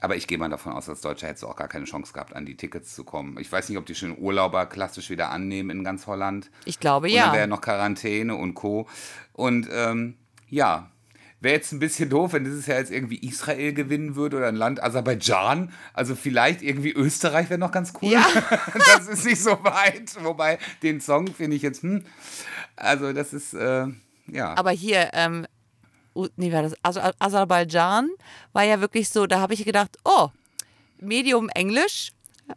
[0.00, 2.34] Aber ich gehe mal davon aus, als Deutscher hättest du auch gar keine Chance gehabt,
[2.36, 3.38] an die Tickets zu kommen.
[3.38, 6.50] Ich weiß nicht, ob die schon Urlauber klassisch wieder annehmen in ganz Holland.
[6.64, 7.46] Ich glaube Und dann wäre ja.
[7.46, 8.86] noch Quarantäne und Co.
[9.32, 10.16] Und ähm,
[10.48, 10.90] ja,
[11.44, 14.56] wäre jetzt ein bisschen doof, wenn dieses Jahr jetzt irgendwie Israel gewinnen würde oder ein
[14.56, 15.72] Land Aserbaidschan.
[15.92, 18.10] Also vielleicht irgendwie Österreich wäre noch ganz cool.
[18.10, 18.26] Ja.
[18.96, 20.16] das ist nicht so weit.
[20.24, 22.04] Wobei den Song finde ich jetzt, hm,
[22.74, 23.86] also das ist, äh,
[24.26, 24.54] ja.
[24.56, 25.46] Aber hier, ähm,
[26.36, 28.10] nee, war das also Aserbaidschan
[28.52, 30.28] war ja wirklich so, da habe ich gedacht, oh,
[31.00, 32.12] Medium Englisch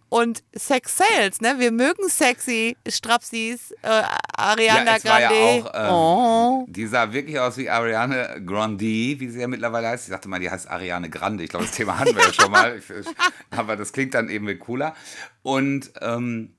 [0.09, 1.55] und Sex Sales, ne?
[1.59, 4.03] Wir mögen sexy Strapsis, äh,
[4.35, 5.69] Ariana ja, es war ja Grande.
[5.69, 6.65] auch, ähm, oh.
[6.69, 10.05] die sah wirklich aus wie Ariane Grande, wie sie ja mittlerweile heißt.
[10.07, 11.43] Ich dachte mal, die heißt Ariane Grande.
[11.43, 12.77] Ich glaube, das Thema hatten wir ja schon mal.
[12.77, 13.07] Ich, ich,
[13.51, 14.93] aber das klingt dann eben cooler.
[15.41, 16.53] Und ähm,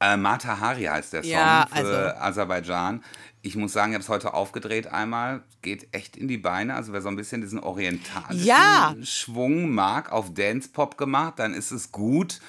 [0.00, 3.02] äh, Mata Hari heißt der Song Ja, für also- Aserbaidschan.
[3.46, 5.44] Ich muss sagen, ich habe es heute aufgedreht einmal.
[5.62, 6.74] Geht echt in die Beine.
[6.74, 8.96] Also wer so ein bisschen diesen orientalischen Ja.
[9.04, 12.40] Schwung mag, auf Dance Pop gemacht, dann ist es gut.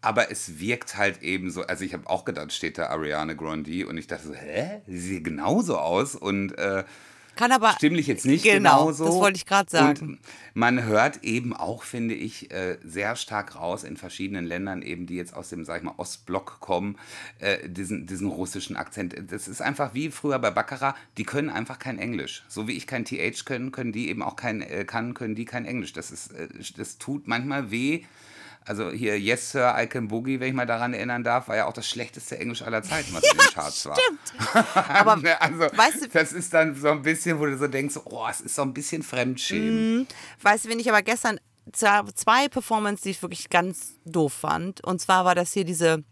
[0.00, 3.86] Aber es wirkt halt eben so, also ich habe auch gedacht, steht da Ariane Grande
[3.86, 4.82] und ich dachte so, hä?
[4.88, 6.82] Sie sieht genauso aus und äh,
[7.36, 9.04] Kann aber stimmlich jetzt nicht Genau, genauso.
[9.06, 10.00] das wollte ich gerade sagen.
[10.00, 10.18] Und
[10.54, 15.16] man hört eben auch, finde ich, äh, sehr stark raus in verschiedenen Ländern eben, die
[15.16, 16.98] jetzt aus dem, sag ich mal, Ostblock kommen,
[17.38, 19.14] äh, diesen, diesen russischen Akzent.
[19.30, 22.44] Das ist einfach wie früher bei Baccarat, die können einfach kein Englisch.
[22.48, 25.44] So wie ich kein TH können, können die eben auch kein, äh, kann, können die
[25.46, 25.92] kein Englisch.
[25.92, 26.34] Das ist,
[26.76, 28.04] das tut manchmal weh.
[28.66, 31.66] Also hier Yes Sir, I Can Boogie, wenn ich mal daran erinnern darf, war ja
[31.66, 33.98] auch das schlechteste Englisch aller Zeiten, was in den Charts war.
[34.88, 38.26] Aber also, weißt du- das ist dann so ein bisschen, wo du so denkst, oh,
[38.30, 40.06] es ist so ein bisschen Fremdschämen.
[40.42, 41.38] Weißt du, wenn ich aber gestern
[41.72, 44.82] zwei Performances, die ich wirklich ganz doof fand.
[44.84, 46.02] Und zwar war das hier diese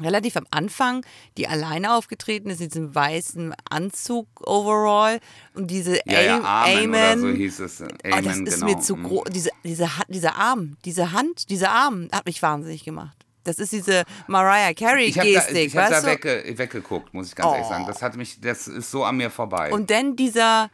[0.00, 1.04] relativ am Anfang,
[1.38, 5.20] die alleine aufgetreten ist, in diesem weißen Anzug overall
[5.54, 7.20] und diese Ja, ja, Am- Amen, oder Amen.
[7.20, 7.80] so hieß es.
[7.80, 8.74] Oh, Amen, das ist genau.
[8.74, 9.04] mir zu Mhm.
[9.04, 9.24] groß.
[9.30, 13.16] Diese, diese, dieser Arm, diese Hand, dieser Arm hat mich wahnsinnig gemacht.
[13.44, 17.34] Das ist diese Mariah Ich habe da, Carey-Gestik, ich hab da wegge weggeguckt, muss ich
[17.34, 17.84] ganz ehrlich sagen.
[17.86, 19.70] Das hat mich, das ist so an mir vorbei.
[19.70, 20.70] Und dann dieser,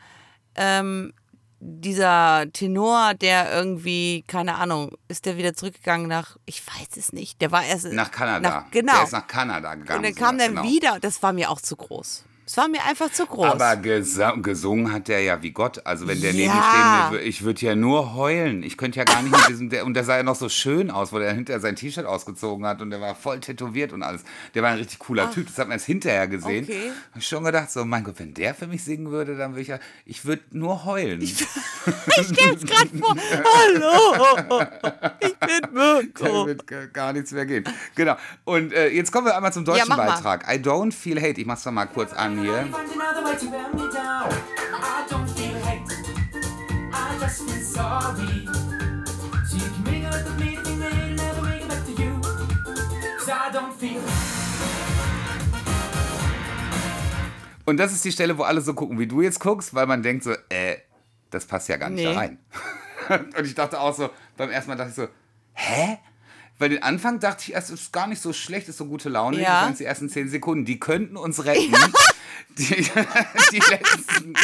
[0.54, 1.12] ähm,
[1.60, 7.40] dieser Tenor, der irgendwie, keine Ahnung, ist der wieder zurückgegangen nach, ich weiß es nicht,
[7.42, 8.48] der war erst nach Kanada.
[8.48, 8.94] Nach, genau.
[8.94, 9.98] Der ist nach Kanada gegangen.
[9.98, 10.62] und dann kam der genau.
[10.62, 12.24] wieder, das war mir auch zu groß.
[12.50, 13.46] Es war mir einfach zu groß.
[13.46, 15.86] Aber gesungen hat der ja wie Gott.
[15.86, 17.04] Also wenn der neben mir Ja.
[17.04, 18.64] stehen würde, ich würde ja nur heulen.
[18.64, 20.90] Ich könnte ja gar nicht mit diesem, der, und der sah ja noch so schön
[20.90, 24.24] aus, wo der hinterher sein T-Shirt ausgezogen hat und der war voll tätowiert und alles.
[24.54, 25.46] Der war ein richtig cooler Typ.
[25.46, 26.64] Das hat man erst hinterher gesehen.
[26.64, 26.90] Okay.
[27.12, 29.62] Hab ich schon gedacht, so mein Gott, wenn der für mich singen würde, dann würde
[29.62, 31.20] ich ja, ich würde nur heulen.
[31.22, 33.14] ich stelle es gerade vor.
[33.44, 34.66] Hallo,
[35.20, 36.46] ich bin Mirko.
[36.46, 37.62] wird gar- nichts mehr gehen.
[37.94, 38.16] Genau.
[38.42, 39.96] Und äh, jetzt kommen wir einmal zum deutschen mal.
[39.98, 40.52] Beitrag.
[40.52, 41.40] I don't feel hate.
[41.40, 42.39] Ich mach's doch mal kurz an
[53.80, 54.00] feel
[57.66, 60.02] Und das ist die Stelle, wo alle so gucken, wie du jetzt guckst, weil man
[60.02, 60.76] denkt so, äh,
[61.30, 62.12] das passt ja gar nicht Nee.
[62.12, 62.38] da rein.
[63.38, 65.06] Und ich dachte auch so, beim ersten Mal dachte ich so,
[65.52, 65.98] hä?
[66.60, 69.08] Weil den Anfang dachte ich erst, es ist gar nicht so schlecht, ist so gute
[69.08, 69.40] Laune.
[69.40, 69.66] Ja.
[69.68, 71.74] Das die ersten zehn Sekunden, die könnten uns retten.
[72.58, 72.64] Die,
[73.52, 74.34] die letzten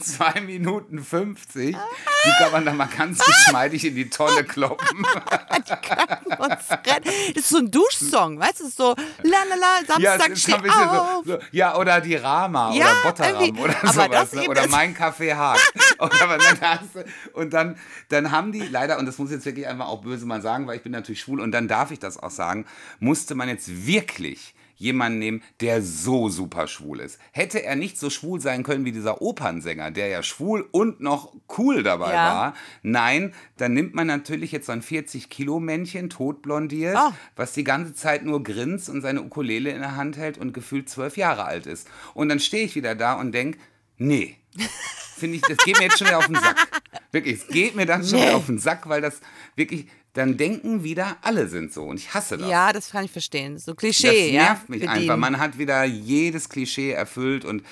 [0.00, 4.98] 2 Minuten 50, die kann man dann mal ganz geschmeidig in die Tonne kloppen.
[4.98, 7.10] Uns retten.
[7.34, 8.68] Das ist so ein Duschsong, weißt du?
[8.68, 11.24] So, la la la, Ja, Samstag es ist steh so ein bisschen auf.
[11.24, 11.38] so, so.
[11.52, 13.62] Ja, oder die Rama Ja, oder Botteram irgendwie.
[13.62, 14.32] oder sowas.
[14.32, 14.48] Ne?
[14.48, 15.58] Oder mein Kaffee Haag.
[15.98, 19.86] was dann und dann, dann haben die leider, und das muss ich jetzt wirklich einfach
[19.86, 22.30] auch böse mal sagen, weil ich bin natürlich schwul und dann darf ich das auch
[22.30, 22.66] sagen,
[23.00, 27.20] musste man jetzt wirklich jemanden nehmen, der so super schwul ist.
[27.30, 31.32] Hätte er nicht so schwul sein können wie dieser Opernsänger, der ja schwul und noch
[31.56, 32.34] cool dabei Ja.
[32.34, 32.54] war.
[32.82, 37.14] Nein, dann nimmt man natürlich jetzt so ein 40-Kilo-Männchen, totblondiert, Ah.
[37.36, 40.88] was die ganze Zeit nur grinst und seine Ukulele in der Hand hält und gefühlt
[40.90, 41.88] zwölf Jahre alt ist.
[42.12, 43.58] Und dann stehe ich wieder da und denke,
[43.96, 44.36] nee,
[45.16, 46.66] finde ich, das geht mir jetzt schon wieder auf den Sack.
[47.12, 48.26] Wirklich, es geht mir dann schon Nee.
[48.26, 49.20] wieder auf den Sack, weil das
[49.54, 52.48] wirklich, dann denken wieder, alle sind so und ich hasse das.
[52.48, 53.58] Ja, das kann ich verstehen.
[53.58, 54.44] So das Klischee, ja.
[54.44, 55.00] nervt mich bedienen.
[55.00, 55.16] einfach.
[55.16, 57.62] Man hat wieder jedes Klischee erfüllt und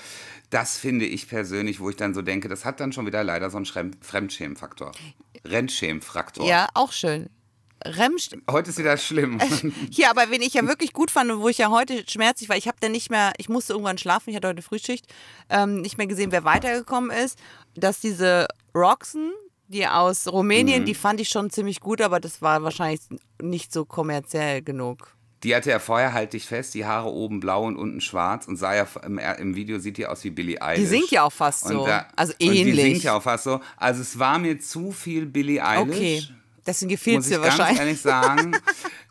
[0.50, 3.48] das finde ich persönlich, wo ich dann so denke, das hat dann schon wieder leider
[3.48, 4.92] so einen Fremdschämfaktor.
[5.44, 6.46] Rentschämfaktor.
[6.46, 7.31] Ja, auch schön.
[7.85, 9.40] Remst Heute ist wieder schlimm.
[9.90, 12.57] Hier, aber wen ich ja wirklich gut fand und wo ich ja heute schmerzlich war,
[12.57, 15.07] ich habe dann nicht mehr, ich musste irgendwann schlafen, ich hatte heute Frühschicht,
[15.48, 17.38] ähm, nicht mehr gesehen, wer weitergekommen ist,
[17.74, 19.33] dass diese Roxen,
[19.72, 20.87] die aus Rumänien, Mhm.
[20.87, 23.00] die fand ich schon ziemlich gut, aber das war wahrscheinlich
[23.42, 25.16] nicht so kommerziell genug.
[25.42, 28.56] Die hatte ja vorher, halt dich fest, die Haare oben blau und unten schwarz und
[28.58, 30.78] sah ja im, im Video sieht die aus wie Billie Eilish.
[30.82, 31.85] Die singt ja auch fast so.
[31.85, 32.80] Da, also Und die ähnlich.
[32.80, 33.61] singt ja auch fast so.
[33.76, 35.96] Also es war mir zu viel Billie Eilish.
[35.96, 36.22] Okay,
[36.64, 37.80] deswegen gefiel Muss es ich dir ganz wahrscheinlich.
[37.80, 38.52] ehrlich sagen.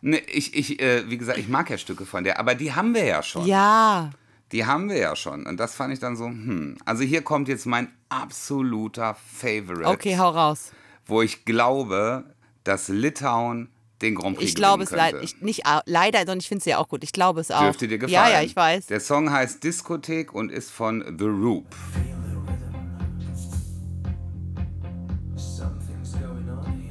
[0.32, 3.04] ich, ich, äh, wie gesagt, ich mag ja Stücke von der, aber die haben wir
[3.04, 3.44] ja schon.
[3.46, 4.10] Ja,
[4.52, 5.46] Die haben wir ja schon.
[5.46, 6.76] Und das fand ich dann so, hm.
[6.84, 9.86] Also hier kommt jetzt mein absoluter Favorite.
[9.86, 10.72] Okay, hau raus.
[11.06, 12.24] Wo ich glaube,
[12.62, 13.70] dass Litauen
[14.02, 15.04] den Grand Prix Ich glaube es könnte.
[15.04, 17.02] leider, ich, nicht leider, sondern ich finde es ja auch gut.
[17.02, 17.62] Ich glaube es auch.
[17.62, 18.30] Dürfte dir gefallen.
[18.30, 18.86] Ja, ja, ich weiß.
[18.86, 21.66] Der Song heißt Diskothek und ist von The Roop.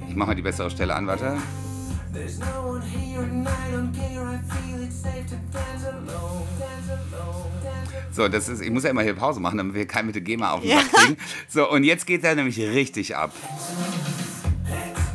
[0.08, 1.38] Ich mache mal die bessere Stelle an, warte.
[2.14, 4.22] There's no one here and I don't care.
[4.26, 6.46] I feel it's safe to dance alone.
[6.60, 7.52] Dance alone.
[7.64, 8.12] Dance alone.
[8.12, 10.22] So, das ist, ich muss ja immer hier Pause machen, damit wir kein mit der
[10.22, 10.82] GEMA auf den Ja.
[10.82, 11.18] Sack kriegen.
[11.48, 13.32] So, und jetzt geht er nämlich richtig ab.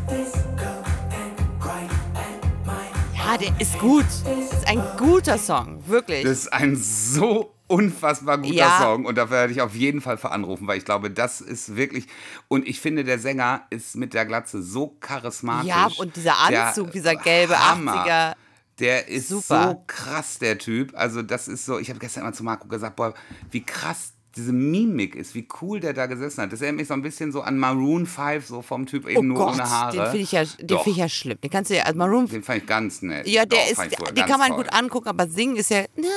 [0.08, 0.64] Let's go
[1.10, 4.06] and cry at my Ja, der ist gut.
[4.24, 6.24] Das ist ein guter Song, wirklich.
[6.24, 8.78] Das ist ein so unfassbar guter Ja.
[8.80, 12.06] Song und dafür werde ich auf jeden Fall veranrufen, weil ich glaube, das ist wirklich
[12.48, 15.68] und ich finde, der Sänger ist mit der Glatze so charismatisch.
[15.68, 18.06] Ja, und dieser Anzug, dieser gelbe Hammer.
[18.06, 18.34] 80er.
[18.78, 19.68] Der ist Super.
[19.70, 20.92] so krass, der Typ.
[20.94, 23.14] Also, das ist so, ich habe gestern mal zu Marco gesagt, boah,
[23.50, 26.52] wie krass diese Mimik ist, wie cool der da gesessen hat.
[26.52, 29.22] Das erinnert mich so ein bisschen so an Maroon 5, so vom Typ eben oh
[29.22, 29.96] nur Gott, ohne Haare.
[29.96, 31.38] den finde ich, ja, den find ich ja schlimm.
[31.42, 33.26] Den kannst du ja, also Maroon den fand ich ganz nett.
[33.26, 34.58] Ja, der Doch, ist, den kann man toll.
[34.64, 35.80] gut angucken, aber singen ist ja.
[35.96, 36.08] Na, na,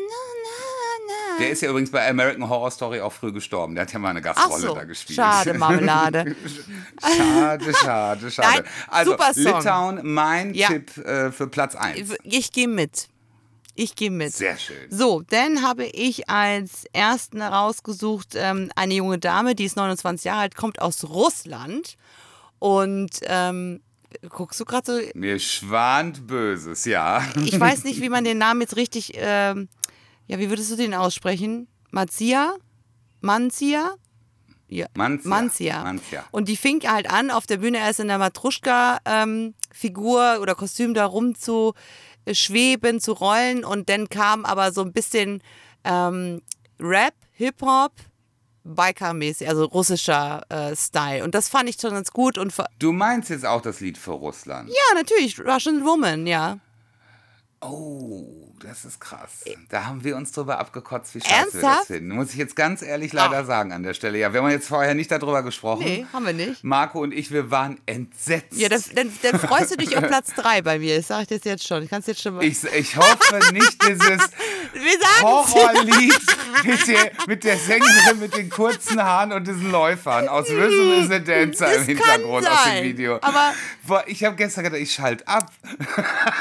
[0.00, 1.38] na, na.
[1.38, 3.74] Der ist ja übrigens bei American Horror Story auch früh gestorben.
[3.74, 5.16] Der hat ja mal eine Gastrolle so, da gespielt.
[5.16, 6.36] schade, Marmelade.
[7.16, 8.48] schade, schade, schade.
[8.62, 9.44] Nein, also, super Song.
[9.44, 10.68] Litauen, mein Ja.
[10.68, 12.14] Tipp äh, für Platz 1.
[12.24, 13.08] Ich gehe mit.
[13.74, 14.32] Ich gehe mit.
[14.32, 14.90] Sehr schön.
[14.90, 20.42] So, dann habe ich als ersten rausgesucht ähm, eine junge Dame, die ist 29 Jahre
[20.42, 21.96] alt, kommt aus Russland
[22.58, 23.80] und ähm,
[24.28, 27.24] guckst du gerade so, Mir schwant Böses, ja.
[27.44, 29.68] ich weiß nicht, wie man den Namen jetzt richtig, ähm,
[30.26, 31.66] ja, wie würdest du den aussprechen?
[31.90, 32.54] Mazia?
[33.20, 33.94] Manzia?
[34.68, 34.86] Ja.
[34.94, 35.28] Manzia.
[35.28, 35.82] Manzia.
[35.82, 36.24] Manzia.
[36.30, 41.04] Und die fing halt an, auf der Bühne erst in der Matruschka-Figur oder Kostüm da
[41.04, 41.78] rum zu äh,
[42.32, 43.64] schweben, zu rollen.
[43.64, 45.42] Und dann kam aber so ein bisschen
[45.84, 46.42] ähm,
[46.80, 47.92] Rap, Hip-Hop,
[48.64, 51.24] Biker-mäßig, also russischer äh, Style.
[51.24, 52.38] Und das fand ich schon ganz gut.
[52.38, 54.68] Und Du meinst jetzt auch das Lied für Russland?
[54.68, 56.58] ja, natürlich, Russian Woman, ja.
[57.64, 59.44] Oh, das ist krass.
[59.68, 61.86] Da haben wir uns drüber abgekotzt, wie scheiße wir das Ernsthaft?
[61.86, 62.08] finden.
[62.14, 64.18] Muss ich jetzt ganz ehrlich leider sagen an der Stelle.
[64.18, 65.84] Ja, wir haben jetzt vorher nicht darüber gesprochen.
[65.84, 66.64] Nee, haben wir nicht.
[66.64, 68.52] Marco und ich, wir waren entsetzt.
[68.58, 70.96] Ja, dann, dann, dann freust du dich auf Platz 3 bei mir.
[70.96, 71.84] Das sage ich das jetzt schon.
[71.84, 72.44] Ich kann es jetzt schon mal.
[72.44, 74.28] ich, ich hoffe nicht dieses
[74.74, 76.20] wir sagen Horrorlied
[76.64, 81.10] mit der, mit der Sängerin mit den kurzen Haaren und diesen Läufern aus Rhythm is
[81.10, 83.16] a Dancer Das im Hintergrund aus dem Video.
[83.20, 83.52] aber-
[83.86, 85.50] Boah, ich habe gestern gedacht, ich schalte ab.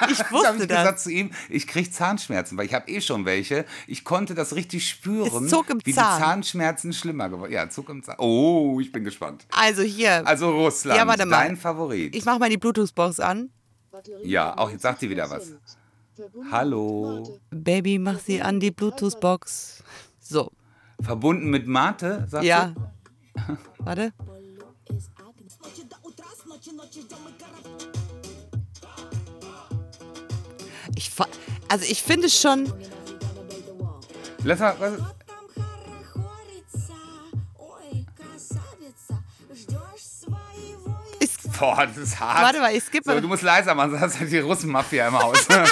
[0.09, 0.77] Ich Da habe wusste ich das.
[0.77, 3.65] gesagt zu ihm, ich kriege Zahnschmerzen, weil ich habe eh schon welche.
[3.87, 6.17] Ich konnte das richtig spüren, Es zog im wie Zahn.
[6.17, 8.15] die Zahnschmerzen schlimmer geworden Ja, Zug im Zahn.
[8.19, 9.45] Oh, ich bin gespannt.
[9.51, 11.43] Also hier, Also Russland, Ja, warte mal.
[11.47, 12.15] dein Favorit.
[12.15, 13.49] ich mache mal die Bluetooth-Box an.
[14.23, 15.51] Ja, auch jetzt sagt die wieder was.
[16.51, 17.39] Hallo.
[17.51, 19.83] Baby, mach sie an die Bluetooth-Box.
[20.19, 20.51] So,
[21.01, 22.73] Verbunden mit Mate, sagt ja.
[23.79, 24.13] Warte.
[30.95, 31.27] Ich, fa-
[31.67, 32.71] also ich finde schon.
[34.43, 34.75] Lass mal,
[41.61, 42.43] boah, das ist hart.
[42.43, 43.13] Warte mal, ich skippe.
[43.13, 45.47] So, du musst leiser machen, sonst hast du die Russenmafia im Haus.
[45.49, 45.65] nein,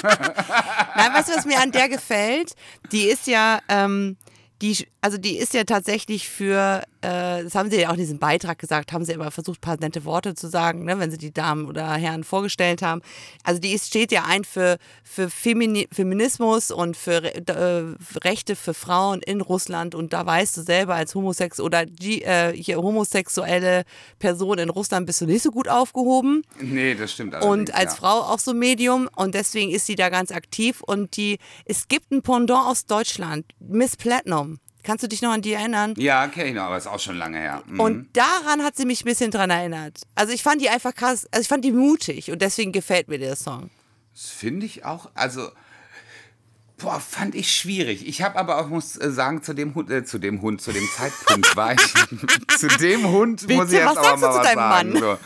[1.13, 2.54] weißt du, was mir an der gefällt?
[2.91, 4.15] Die ist ja, ähm,
[4.62, 8.20] die, also die ist ja tatsächlich für, äh, das haben sie ja auch in diesem
[8.20, 11.18] Beitrag gesagt, haben sie immer versucht, ein paar nette Worte zu sagen, ne, wenn sie
[11.18, 13.02] die Damen oder Herren vorgestellt haben.
[13.44, 19.22] Also die steht ja ein für, für Femini Feminismus und für äh, Rechte für Frauen
[19.22, 19.96] in Russland.
[19.96, 23.84] Und da weißt du selber als Homosex oder G, äh, hier homosexuelle
[24.20, 26.44] Person in Russland bist du nicht so gut aufgehoben.
[26.60, 27.98] nee, das stimmt Und als ja.
[27.98, 30.82] Frau auch so Medium und deswegen ist sie da ganz aktiv.
[30.82, 34.60] Und die, es gibt ein Pendant aus Deutschland, Miss Platinum.
[34.84, 35.94] Kannst du dich noch an die erinnern?
[35.98, 37.63] Ja, kenne ich noch, aber ist auch schon lange her.
[37.68, 37.80] Mhm.
[37.80, 40.02] Und daran hat sie mich ein bisschen dran erinnert.
[40.15, 43.20] Also ich fand die einfach krass, also ich fand die mutig und deswegen gefällt mir
[43.20, 43.70] der Song.
[44.13, 45.50] Das finde ich auch, also,
[46.80, 48.08] boah, fand ich schwierig.
[48.08, 50.72] Ich habe aber auch, muss äh, sagen, zu dem Hund, äh, zu dem Hund, zu
[50.72, 54.42] dem Zeitpunkt war ich, zu dem Hund muss ich Bitte, jetzt du mal zu was
[54.44, 54.98] deinem sagen.
[54.98, 55.18] So.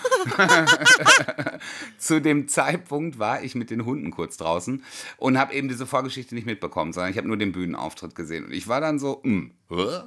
[1.97, 4.83] zu dem Zeitpunkt war ich mit den Hunden kurz draußen
[5.17, 8.45] und habe eben diese Vorgeschichte nicht mitbekommen, sondern ich habe nur den Bühnenauftritt gesehen.
[8.45, 10.01] Und ich war dann so, hm, hä?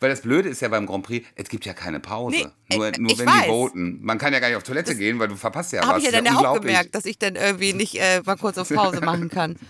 [0.00, 2.52] Weil das Blöde ist ja beim Grand Prix, es gibt ja keine Pause.
[2.70, 3.42] Nee, nur äh, nur ich wenn weiß.
[3.42, 3.98] die voten.
[4.00, 5.88] Man kann ja gar nicht auf Toilette gehen, weil du verpasst ja was.
[5.88, 8.36] Habe ich ja Das dann ja auch gemerkt, dass ich dann irgendwie nicht äh, mal
[8.36, 9.56] kurz auf Pause machen kann.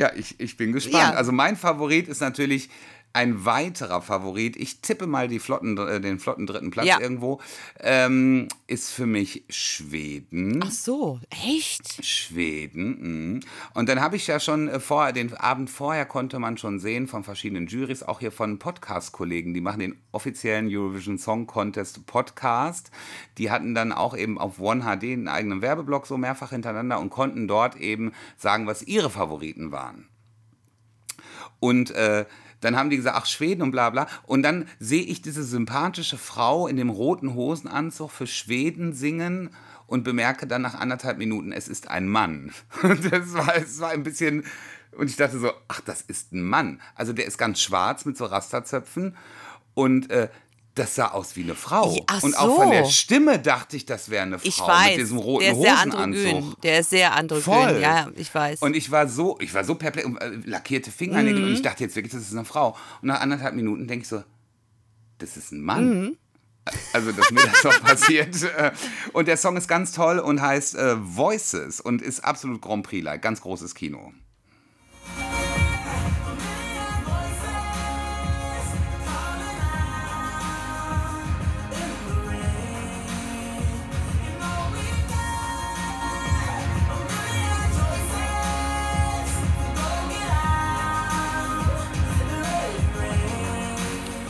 [0.00, 1.12] Ja, ich, ich bin gespannt.
[1.12, 1.14] Ja.
[1.14, 2.70] Also mein Favorit ist natürlich
[3.12, 7.00] ein weiterer Favorit, ich tippe mal die flotten, äh, den flotten dritten Platz Ja.
[7.00, 7.40] irgendwo,
[7.80, 10.60] ähm, ist für mich Schweden.
[10.62, 12.04] Ach so, echt?
[12.04, 13.32] Schweden.
[13.34, 13.40] mhm.
[13.74, 17.08] Und dann habe ich ja schon äh, vorher, den Abend vorher konnte man schon sehen
[17.08, 22.90] von verschiedenen Juries, auch hier von Podcast-Kollegen, die machen den offiziellen Eurovision Song Contest Podcast.
[23.38, 27.10] Die hatten dann auch eben auf One HD einen eigenen Werbeblock so mehrfach hintereinander und
[27.10, 30.08] konnten dort eben sagen, was ihre Favoriten waren.
[31.60, 32.26] Und äh,
[32.60, 34.06] dann haben die gesagt, ach Schweden und bla bla.
[34.24, 39.50] Und dann sehe ich diese sympathische Frau in dem roten Hosenanzug für Schweden singen
[39.86, 42.52] und bemerke dann nach anderthalb Minuten, es ist ein Mann.
[42.82, 44.44] Und das war, es war ein bisschen,
[44.92, 46.80] und ich dachte so, ach, das ist ein Mann.
[46.94, 49.16] Also der ist ganz schwarz mit so Rasterzöpfen
[49.74, 50.28] und äh,
[50.78, 51.96] das sah aus wie eine Frau.
[52.06, 52.90] Ach und auch von der so.
[52.90, 54.90] Stimme dachte ich, das wäre eine Frau Ich weiß.
[54.90, 56.54] mit diesem roten der ist sehr androgyn.
[56.62, 57.42] Der ist sehr androgyn.
[57.44, 57.80] Voll.
[57.80, 58.62] Ja, ich weiß.
[58.62, 61.46] Und ich war so, ich war so perplex, und, äh, lackierte Fingernägel Mhm.
[61.48, 62.76] und ich dachte jetzt wirklich, das ist eine Frau.
[63.02, 64.22] Und nach anderthalb Minuten denke ich so,
[65.18, 66.02] das ist ein Mann.
[66.02, 66.16] Mhm.
[66.92, 68.42] Also, dass mir das auch passiert.
[68.42, 68.72] Äh,
[69.14, 73.22] Und der Song ist ganz toll und heißt äh, Voices und ist absolut Grand Prix-like,
[73.22, 74.12] ganz großes Kino.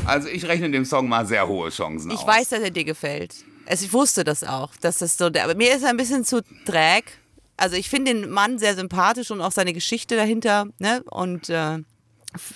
[0.08, 2.26] Also ich rechne dem Song mal sehr hohe Chancen ich aus.
[2.26, 3.34] weiß, dass er dir gefällt.
[3.66, 6.24] Also ich wusste das auch, dass das so, der- aber mir ist er ein bisschen
[6.24, 7.02] zu drag.
[7.56, 11.02] Also ich finde den Mann sehr sympathisch und auch seine Geschichte dahinter, ne?
[11.10, 11.78] Und äh,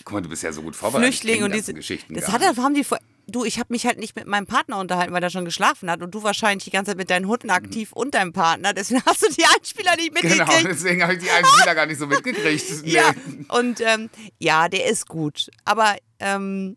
[0.04, 1.14] Guck mal, du bist ja so gut vorbereitet.
[1.14, 2.98] Flüchtlinge und die diese Geschichten Das hat er, haben die vor.
[3.28, 6.02] Du, ich habe mich halt nicht mit meinem Partner unterhalten, weil er schon geschlafen hat
[6.02, 8.74] und du wahrscheinlich die ganze Zeit mit deinen Hunden aktiv und deinem Partner.
[8.74, 10.68] Deswegen hast du die Einspieler nicht Genau, mitgekriegt.
[10.70, 12.64] deswegen habe ich die Einspieler gar nicht so mitgekriegt.
[12.84, 12.92] Nee.
[12.92, 13.12] Ja,
[13.48, 15.50] und ähm, ja, der ist gut.
[15.64, 16.76] Aber ähm,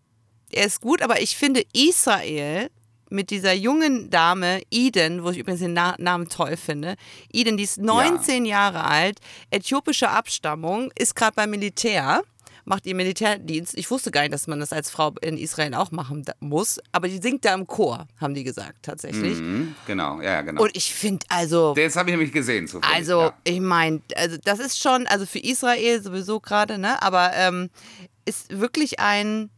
[0.55, 2.69] er ist gut, aber ich finde Israel
[3.09, 6.95] mit dieser jungen Dame, Eden, wo ich übrigens den Na Namen toll finde.
[7.31, 9.19] Eden, die ist 19 Jahre alt,
[9.51, 12.23] äthiopische Abstammung, ist gerade beim Militär,
[12.65, 13.77] macht ihr Militärdienst.
[13.77, 17.07] Ich wusste gar nicht, dass man das als Frau in Israel auch machen muss, aber
[17.07, 19.37] die singt da im Chor, haben die gesagt, tatsächlich.
[19.37, 20.63] Mhm, genau, ja, ja, genau.
[20.63, 21.75] Und ich finde also.
[21.75, 22.67] Das habe ich nämlich gesehen.
[22.67, 23.33] Zufällig, Also, ja.
[23.43, 27.01] ich meine, also das ist schon, also für Israel sowieso gerade, ne?
[27.03, 27.69] Aber ähm,
[28.25, 29.51] ist wirklich ein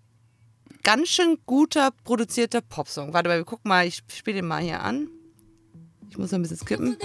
[0.84, 3.14] ganz schön guter produzierter Popsong.
[3.14, 5.08] Warte mal, guck mal, ich spiele den mal hier an.
[6.10, 6.98] Ich muss noch ein bisschen skippen.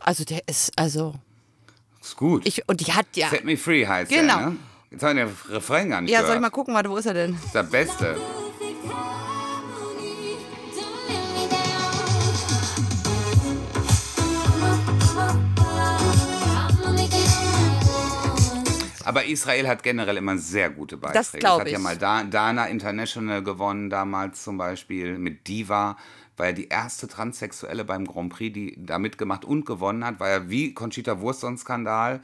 [0.00, 1.14] Also der ist, also,
[2.00, 2.46] Ist gut.
[2.46, 3.28] ich, und die hat ja.
[3.30, 4.36] Set Me Free heißt Genau.
[4.38, 4.56] der, ne?
[4.90, 6.28] Jetzt haben wir den Refrain gar nicht Ja, gehört.
[6.28, 7.32] soll ich mal gucken, warte, wo ist er denn?
[7.34, 8.16] Das ist der Beste.
[19.06, 21.18] Aber Israel hat generell immer sehr gute Beiträge.
[21.18, 21.82] Das glaub Es hat ja ich.
[21.84, 25.96] mal Da- Dana International gewonnen damals zum Beispiel mit Diva.
[26.36, 30.18] War ja die erste Transsexuelle beim Grand Prix, die da mitgemacht und gewonnen hat.
[30.20, 32.20] War ja wie Conchita Wurst so ein Skandal.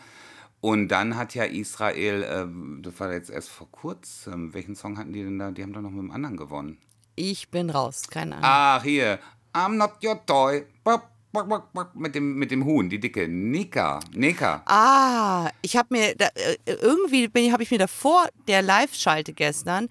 [0.61, 5.13] Und dann hat ja Israel, ähm, das war jetzt erst vor kurzem, welchen Song hatten
[5.13, 5.53] die denn da?
[5.53, 6.79] Die haben doch noch mit dem anderen gewonnen.
[7.17, 8.45] Ich bin raus, keine Ahnung.
[8.47, 9.19] Ach, hier.
[9.55, 10.65] I'm not your toy.
[10.85, 11.09] Bop.
[11.95, 13.29] Mit dem, mit dem Huhn, die dicke.
[13.29, 14.01] Nika.
[14.13, 14.63] Nika.
[14.67, 19.89] Ah, ich habe mir, da, äh, irgendwie habe ich mir davor der Live-Schalte gestern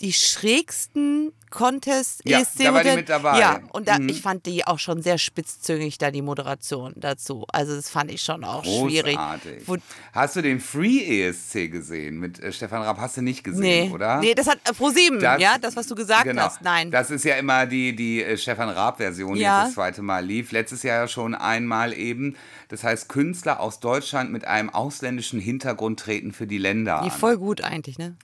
[0.00, 3.38] die schrägsten Contest Ja, ESC da war die mit dabei.
[3.38, 4.08] Ja, und da, Mhm.
[4.08, 7.44] ich fand die auch schon sehr spitzzüngig, da die Moderation dazu.
[7.52, 9.14] Also das fand ich schon auch schwierig.
[9.14, 9.62] Großartig.
[9.68, 9.76] Wo,
[10.12, 12.98] Hast du den Free ESC gesehen mit äh, Stefan Raab?
[12.98, 14.18] Hast du nicht gesehen, nee, oder?
[14.18, 16.42] nee, das hat äh, ProSieben, Das- ja, das, was du gesagt genau.
[16.42, 16.60] hast.
[16.62, 16.90] Nein.
[16.90, 19.58] Das ist ja immer die, die äh, Stefan Raab-Version, die Ja.
[19.60, 20.50] jetzt das zweite Mal lief.
[20.50, 22.34] Letztes Jahr ja schon einmal eben.
[22.68, 27.16] Das heißt, Künstler aus Deutschland mit einem ausländischen Hintergrund treten für die Länder die an.
[27.16, 28.16] voll gut eigentlich, ne?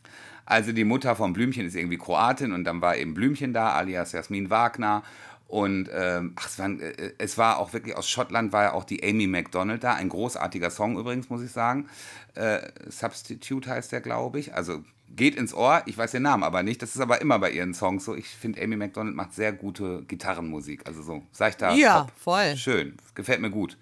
[0.50, 4.12] Also die Mutter von Blümchen ist irgendwie Kroatin und dann war eben Blümchen da, alias
[4.12, 5.02] Jasmin Wagner.
[5.46, 8.84] Und ähm, ach, es, waren, äh, es war auch wirklich aus Schottland, war ja auch
[8.84, 9.94] die Amy MacDonald da.
[9.94, 11.88] Ein großartiger Song übrigens, muss ich sagen.
[12.34, 14.54] Äh, Substitute heißt der, glaube ich.
[14.54, 15.82] Also geht ins Ohr.
[15.86, 16.82] Ich weiß den Namen aber nicht.
[16.82, 18.14] Das ist aber immer bei ihren Songs so.
[18.14, 20.86] Ich finde, Amy MacDonald macht sehr gute Gitarrenmusik.
[20.86, 22.12] Also so seichter Ja, Pop.
[22.16, 22.56] voll.
[22.56, 22.96] Schön.
[23.14, 23.76] Gefällt mir gut.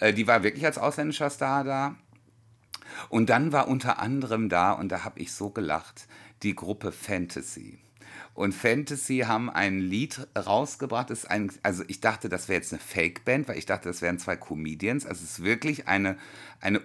[0.00, 1.94] Äh, die war wirklich als ausländischer Star da.
[3.08, 6.06] Und dann war unter anderem da, und da habe ich so gelacht,
[6.42, 7.78] die Gruppe Fantasy.
[8.34, 11.10] Und Fantasy haben ein Lied rausgebracht.
[11.10, 14.18] Ist ein, also ich dachte, das wäre jetzt eine Fake-Band, weil ich dachte, das wären
[14.18, 15.04] zwei Comedians.
[15.04, 16.16] Also es ist wirklich eine,
[16.60, 16.80] eine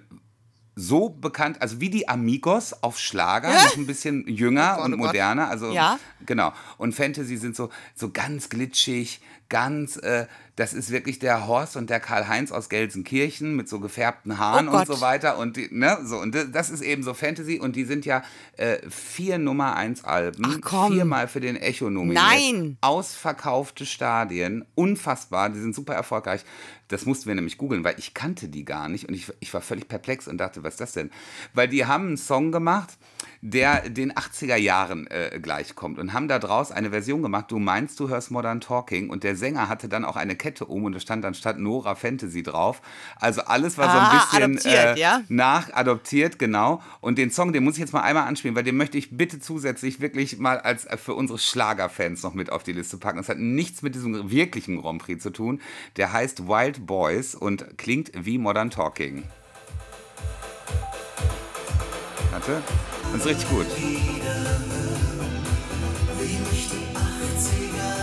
[0.76, 4.94] so bekannt, also wie die Amigos auf Schlager, noch ein bisschen jünger Oh Gott, und
[4.94, 5.50] oh moderner.
[5.50, 6.00] Also Ja.
[6.26, 6.54] genau.
[6.78, 11.90] Und Fantasy sind so, so ganz glitschig, ganz, äh, das ist wirklich der Horst und
[11.90, 15.38] der Karl-Heinz aus Gelsenkirchen mit so gefärbten Haaren Oh und so weiter.
[15.38, 18.24] Und die, ne, so, und das ist eben so Fantasy und die sind ja
[18.58, 20.94] äh, vier Nummer 1 Alben, Ach, komm.
[20.94, 22.24] viermal für den Echo nominiert.
[22.24, 22.78] Nein.
[22.82, 26.44] Ausverkaufte Stadien, unfassbar, die sind super erfolgreich.
[26.88, 29.62] Das mussten wir nämlich googeln, weil ich kannte die gar nicht und ich, ich war
[29.62, 31.12] völlig perplex und dachte, was ist das denn?
[31.54, 32.98] Weil die haben einen Song gemacht,
[33.42, 38.00] der den 80er Jahren äh, gleichkommt und haben da draus eine Version gemacht, du meinst,
[38.00, 41.00] du hörst Modern Talking und der Sänger hatte dann auch eine Kette um und da
[41.00, 42.82] stand dann statt Nora Fantasy drauf.
[43.18, 45.22] Also alles war so Ah, ein bisschen adoptiert, äh, ja?
[45.30, 46.82] nachadoptiert, genau.
[47.02, 49.40] Und den Song, den muss ich jetzt mal einmal anspielen, weil den möchte ich bitte
[49.40, 53.18] zusätzlich wirklich mal als äh, für unsere Schlagerfans noch mit auf die Liste packen.
[53.18, 55.62] Das hat nichts mit diesem wirklichen Grand Prix zu tun.
[55.98, 59.24] Der heißt Wild Boys und klingt wie Modern Talking.
[62.38, 62.62] Warte.
[63.14, 63.66] Das ist richtig gut.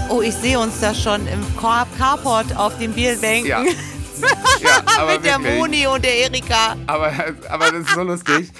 [0.09, 3.63] Oh, ich sehe uns da schon im Car Carport auf den Bierbänken Ja.
[4.61, 5.57] ja, mit der wirklich.
[5.57, 6.75] Moni und der Erika.
[6.89, 7.13] Aber,
[7.49, 8.51] aber das ist so lustig.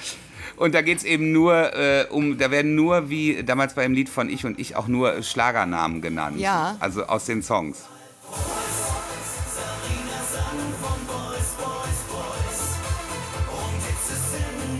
[0.55, 3.93] Und da geht es eben nur äh, um, da werden nur, wie damals bei dem
[3.93, 6.39] Lied von Ich und Ich, auch nur Schlagernamen genannt.
[6.39, 6.77] Ja.
[6.79, 7.83] Also aus den Songs.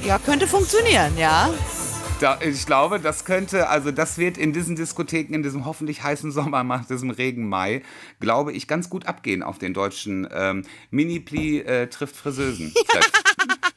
[0.06, 1.50] Ja, könnte funktionieren, ja.
[2.20, 6.32] Da, ich glaube, das könnte, also das wird in diesen Diskotheken, in diesem hoffentlich heißen
[6.32, 7.82] Sommer, nach diesem Regen Mai,
[8.20, 12.72] glaube ich, ganz gut abgehen auf den deutschen ähm, Mini-Pli äh, trifft Friseusen.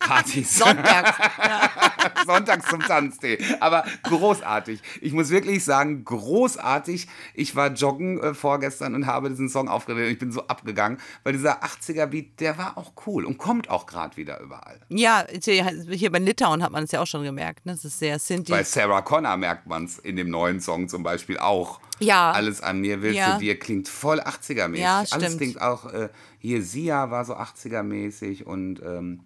[0.01, 0.59] Partys.
[0.59, 1.15] Sonntag.
[2.29, 3.39] Sonntags zum Tanztee.
[3.61, 4.81] Aber großartig.
[5.01, 7.09] Ich muss wirklich sagen, großartig.
[7.35, 10.13] Ich war joggen äh, vorgestern und habe diesen Song aufgelegt.
[10.13, 14.17] Ich bin so abgegangen, weil dieser 80er-Beat, der war auch cool und kommt auch gerade
[14.17, 14.79] wieder überall.
[14.89, 17.65] Ja, hier bei Litauen hat man es ja auch schon gemerkt.
[17.67, 17.73] Ne?
[17.73, 18.53] Das ist sehr Sinti.
[18.53, 21.81] Bei Sarah Connor merkt man es in dem neuen Song zum Beispiel auch.
[22.01, 22.31] Ja.
[22.33, 23.33] Alles an mir willst Ja.
[23.35, 24.79] du dir klingt voll 80er-mäßig.
[24.81, 25.37] Ja, Alles stimmt.
[25.39, 26.09] klingt auch, äh,
[26.39, 29.21] hier Sia war so 80er-mäßig und ähm,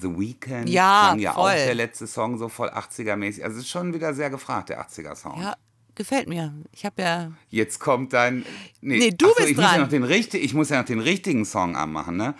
[0.00, 1.54] The Weeknd Ja, klang ja auch voll.
[1.54, 3.42] der letzte Song so voll 80er-mäßig.
[3.42, 5.40] Also es ist schon wieder sehr gefragt, der 80er-Song.
[5.40, 5.54] Ja,
[5.94, 6.54] gefällt mir.
[6.72, 7.32] Ich habe ja.
[7.48, 8.44] Jetzt kommt dein.
[8.80, 9.80] Nee, du bist ich Muss ja dran.
[9.82, 12.34] noch den richtig, ich muss ja noch den richtigen Song anmachen, ne?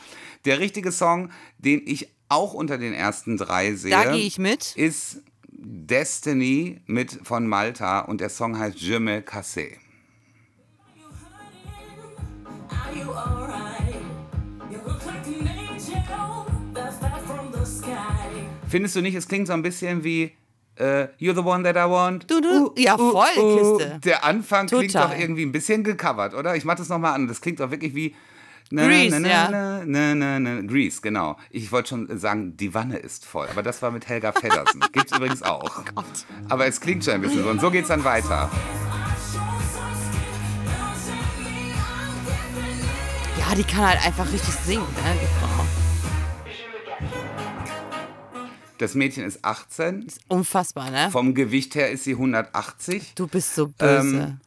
[0.45, 4.77] Der richtige Song, den ich auch unter den ersten drei sehe, Da gehe ich mit.
[4.77, 9.73] ist Destiny mit von Malta und der Song heißt Je me cassé.
[12.71, 13.68] Are you alright?
[18.69, 20.33] Findest du nicht, es klingt so ein bisschen wie
[20.77, 22.31] äh, You're the one that I want?
[22.31, 22.73] Du, du.
[22.77, 24.01] ja, voll, Kiste.
[24.05, 25.09] Der Anfang klingt Total.
[25.09, 26.55] doch irgendwie ein bisschen gecovert, oder?
[26.55, 27.27] Ich mach das nochmal an.
[27.27, 28.15] Das klingt doch wirklich wie.
[28.71, 29.51] Na, Grease, na, ja.
[29.87, 30.61] na, na, na.
[30.61, 31.39] Grease, genau.
[31.51, 33.49] Ich wollte schon sagen, die Wanne ist voll.
[33.51, 34.85] Aber das war mit Helga Feddersen.
[34.93, 35.83] Gibt's übrigens auch.
[36.51, 37.49] Aber es klingt schon ein bisschen so.
[37.49, 38.51] Und so geht's dann weiter.
[43.39, 45.48] Ja, die kann halt einfach richtig singen, ne,
[48.79, 50.07] Das Mädchen ist 18.
[50.29, 51.11] Unfassbar, ne?
[51.11, 53.15] Vom Gewicht her ist sie 180.
[53.15, 54.17] Du bist so böse.
[54.19, 54.41] Ähm,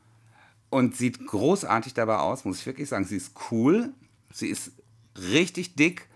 [0.70, 3.04] und sieht großartig dabei aus, muss ich wirklich sagen.
[3.06, 3.90] Sie ist cool,
[4.34, 4.72] sie ist
[5.16, 6.08] richtig dick,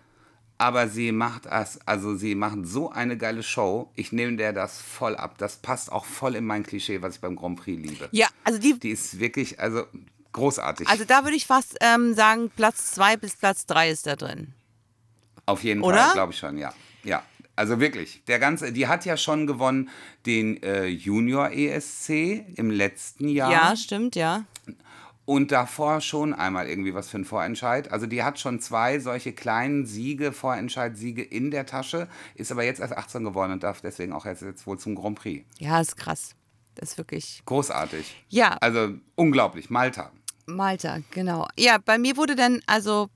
[0.58, 3.92] aber sie macht das, also sie macht so eine geile Show.
[3.96, 5.38] Ich nehme der das voll ab.
[5.38, 8.08] Das passt auch voll in mein Klischee, was ich beim Grand Prix liebe.
[8.12, 9.84] ja, also die, Die ist wirklich, also
[10.32, 10.88] großartig.
[10.88, 14.54] also da würde ich fast ähm, sagen, Platz 2 bis Platz 3 ist da drin.
[15.46, 15.98] Auf jeden Oder?
[15.98, 16.74] Fall, glaube ich schon, ja.
[17.04, 17.22] Ja.
[17.56, 19.90] Also wirklich, der ganze, die hat ja schon gewonnen
[20.26, 23.52] den äh, Junior ESC im letzten Jahr.
[23.52, 24.46] Ja, stimmt, ja.
[25.24, 27.92] Und davor schon einmal irgendwie was für ein Vorentscheid.
[27.92, 32.80] Also die hat schon zwei solche kleinen Siege, Vorentscheid-Siege in der Tasche, ist aber jetzt
[32.80, 35.46] erst 18 geworden und darf deswegen auch jetzt, jetzt wohl zum Grand Prix.
[35.58, 36.36] Ja, ist krass.
[36.76, 37.42] Das ist wirklich.
[37.46, 38.26] Großartig.
[38.30, 39.70] Ja, Also unglaublich.
[39.70, 40.12] Malta.
[40.46, 41.48] Malta, genau.
[41.58, 43.10] Ja, bei mir wurde dann, also,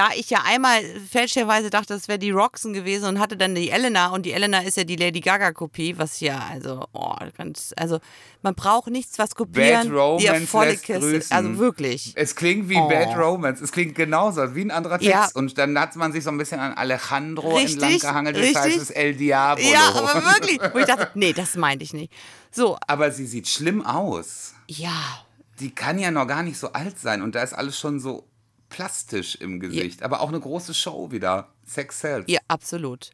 [0.00, 3.68] da ich ja einmal fälschlicherweise dachte, das wäre die Roxen gewesen und hatte dann die
[3.68, 7.98] Elena und die Elena ist ja die Lady Gaga-Kopie, was ja, also, oh, ganz, also,
[8.40, 9.88] man braucht nichts, was kopieren.
[9.90, 11.22] Bad Romance die volle Kiste.
[11.28, 12.12] Also wirklich.
[12.16, 12.88] Es klingt wie Oh.
[12.88, 13.62] Bad Romance.
[13.62, 15.10] Es klingt genauso, wie ein anderer Text.
[15.10, 15.28] Ja.
[15.34, 18.36] Und dann hat man sich so ein bisschen an Alejandro Richtig, entlang gehangelt.
[18.36, 18.76] Das heißt, richtig.
[18.76, 19.68] es ist El Diabolo.
[19.70, 20.58] Ja, aber wirklich.
[20.72, 22.10] Wo ich dachte, nee, das meinte ich nicht.
[22.50, 24.54] So, Aber sie sieht schlimm aus.
[24.66, 25.24] ja,
[25.60, 27.20] Die kann ja noch gar nicht so alt sein.
[27.20, 28.24] Und da ist alles schon so
[28.70, 30.02] plastisch im Gesicht.
[30.02, 31.52] Aber auch eine große Show wieder.
[31.66, 32.24] Sex Sells.
[32.28, 33.10] Ja, absolut.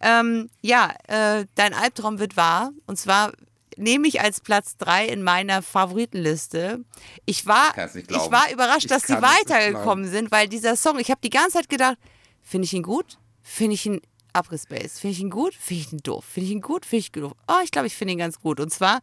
[0.00, 2.72] Ähm, ja, äh, dein Albtraum wird wahr.
[2.86, 3.32] Und zwar
[3.76, 6.84] nehme ich als Platz 3 in meiner Favoritenliste.
[7.24, 8.32] Ich war, ich glauben.
[8.32, 11.68] war überrascht, Ich dass sie weitergekommen sind, weil dieser Song, ich habe die ganze Zeit
[11.68, 11.96] gedacht,
[12.42, 13.18] finde ich ihn gut?
[13.42, 14.00] Finde ich ihn
[14.32, 15.00] abgespaced.
[15.00, 15.54] Finde ich ihn gut?
[15.54, 16.24] Finde ich ihn doof?
[16.24, 16.84] Finde ich ihn gut?
[16.84, 17.32] Finde ich ihn doof?
[17.48, 18.60] Oh, ich glaube, ich finde ihn ganz gut.
[18.60, 19.00] Und zwar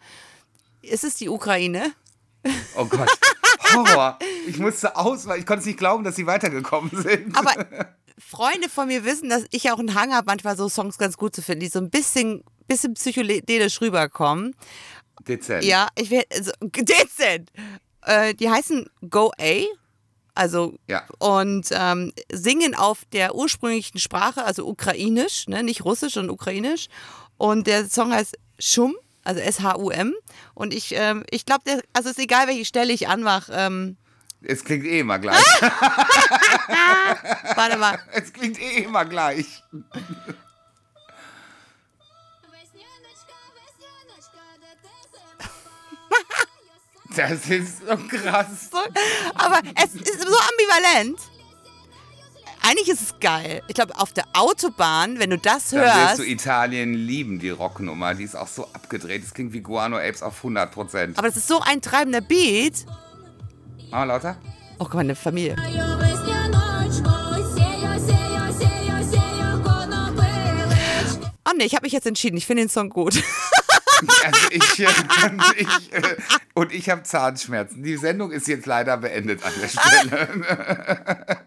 [0.81, 1.93] ist es die Ukraine.
[2.75, 3.09] Oh Gott.
[3.75, 4.19] Horror.
[4.47, 7.37] Ich musste aus, weil ich konnte es nicht glauben, dass sie weitergekommen sind.
[7.37, 7.53] Aber
[8.17, 11.35] Freunde von mir wissen, dass ich auch einen Hang habe, manchmal so Songs ganz gut
[11.35, 14.55] zu finden, die so ein bisschen, bisschen psychedelisch rüberkommen.
[15.27, 15.63] Dezent.
[15.63, 17.51] Ja, ich werde, also, dezent.
[18.05, 19.63] Äh, die heißen Go A.
[20.35, 21.03] Also, Ja.
[21.19, 26.87] und ähm, singen auf der ursprünglichen Sprache, also ukrainisch, ne, nicht russisch, sondern ukrainisch.
[27.37, 30.13] Und der Song heißt Schum, also S-H-U-M.
[30.53, 31.63] Und ich, ähm, ich glaube,
[31.93, 33.51] also es ist egal, welche Stelle ich anmache.
[33.55, 33.97] Ähm
[34.45, 35.37] es klingt eh immer gleich.
[37.55, 37.97] Warte mal.
[38.11, 39.63] Es klingt eh immer gleich.
[47.15, 48.69] Das ist so krass.
[48.71, 48.79] So,
[49.35, 51.19] aber es ist so ambivalent.
[52.65, 53.61] Eigentlich ist es geil.
[53.67, 55.95] Ich glaube, auf der Autobahn, wenn du das Dann hörst.
[55.95, 58.13] Dann wirst du Italien lieben, die Rocknummer.
[58.13, 59.21] Die ist auch so abgedreht.
[59.21, 61.17] Das klingt wie Guano Apes auf 100%.
[61.17, 62.85] Aber das ist so ein treibender Beat.
[63.91, 64.37] Mach mal lauter.
[64.79, 65.57] Oh, guck mal, eine Familie.
[71.45, 72.37] Oh ne, ich habe mich jetzt entschieden.
[72.37, 73.21] Ich finde den Song gut.
[74.23, 74.87] Also ich, äh,
[75.57, 76.15] ich äh,
[76.53, 77.83] und ich habe Zahnschmerzen.
[77.83, 81.37] Die Sendung ist jetzt leider beendet an der Stelle.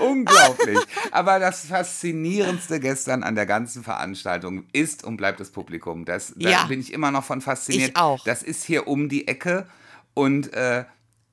[0.00, 0.78] Unglaublich.
[1.12, 6.04] Aber das Faszinierendste gestern an der ganzen Veranstaltung ist und bleibt das Publikum.
[6.04, 6.64] Das, da Ja.
[6.64, 7.90] bin ich immer noch von fasziniert.
[7.90, 8.22] Ich auch.
[8.24, 9.66] Das ist hier um die Ecke
[10.14, 10.84] und äh,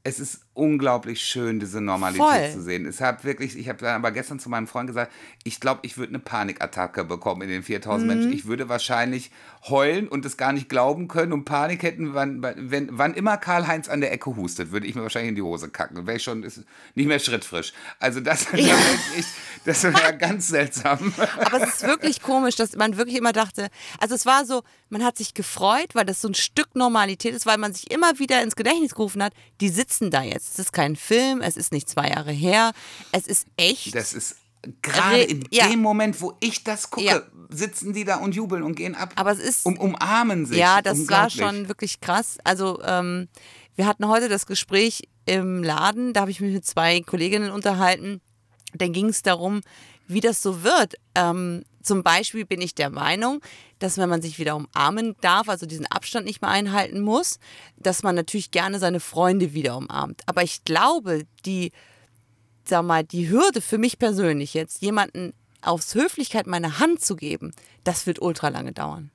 [0.05, 2.51] es ist unglaublich schön, diese Normalität Voll.
[2.51, 2.85] zu sehen.
[2.85, 5.13] Es hat wirklich, ich habe dann aber gestern zu meinem Freund gesagt,
[5.45, 8.07] ich glaube, ich würde eine Panikattacke bekommen in den 4000 Mhm.
[8.13, 8.33] Menschen.
[8.33, 9.31] Ich würde wahrscheinlich
[9.69, 13.87] heulen und es gar nicht glauben können und Panik hätten, wann, wenn, wann immer Karl-Heinz
[13.87, 16.05] an der Ecke hustet, würde ich mir wahrscheinlich in die Hose kacken.
[16.05, 16.63] Wäre ich schon ist
[16.95, 17.73] nicht mehr schrittfrisch.
[17.99, 19.27] Also das, echt,
[19.63, 21.13] das wäre ganz seltsam.
[21.39, 25.03] Aber es ist wirklich komisch, dass man wirklich immer dachte, also es war so, man
[25.03, 28.41] hat sich gefreut, weil das so ein Stück Normalität ist, weil man sich immer wieder
[28.43, 30.53] ins Gedächtnis gerufen hat, die sitzen da jetzt.
[30.53, 32.73] Es ist kein Film, es ist nicht zwei Jahre her,
[33.11, 33.95] es ist echt.
[33.95, 34.35] Das ist
[34.81, 35.67] gerade in ja.
[35.67, 37.21] dem Moment, wo ich das gucke, Ja.
[37.49, 39.11] sitzen die da und jubeln und gehen ab.
[39.15, 40.57] Aber es ist- um, umarmen sich.
[40.57, 42.37] Ja, das war schon wirklich krass.
[42.43, 43.27] Also ähm,
[43.75, 48.21] wir hatten heute das Gespräch im Laden, da habe ich mich mit zwei Kolleginnen unterhalten.
[48.73, 49.61] Dann ging es darum,
[50.07, 50.95] wie das so wird.
[51.15, 53.41] Ähm, zum Beispiel bin ich der Meinung,
[53.79, 57.39] dass wenn man sich wieder umarmen darf, also diesen Abstand nicht mehr einhalten muss,
[57.77, 60.21] dass man natürlich gerne seine Freunde wieder umarmt.
[60.25, 61.71] Aber ich glaube, die,
[62.69, 67.51] sag mal, die Hürde für mich persönlich jetzt, jemanden aus Höflichkeit meine Hand zu geben,
[67.83, 69.11] das wird ultra lange dauern.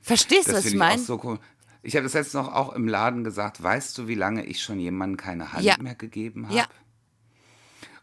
[0.00, 1.00] Verstehst du, was ich meine?
[1.00, 1.38] so cool.
[1.82, 3.62] Ich habe das jetzt noch auch im Laden gesagt.
[3.62, 5.76] Weißt du, wie lange ich schon jemandem keine Hand Ja.
[5.80, 6.56] mehr gegeben habe?
[6.56, 6.66] Ja.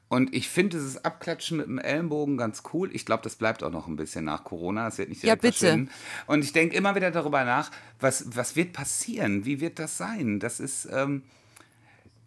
[0.08, 2.90] Und ich finde dieses Abklatschen mit dem Ellenbogen ganz cool.
[2.94, 4.86] Ich glaube, das bleibt auch noch ein bisschen nach Corona.
[4.86, 5.58] Das wird nicht Ja, direkt bitte.
[5.60, 5.92] verschwinden.
[6.28, 9.46] Und ich denke immer wieder darüber nach, was, was wird passieren?
[9.46, 10.40] Wie wird das sein?
[10.42, 11.24] Das ist, ähm,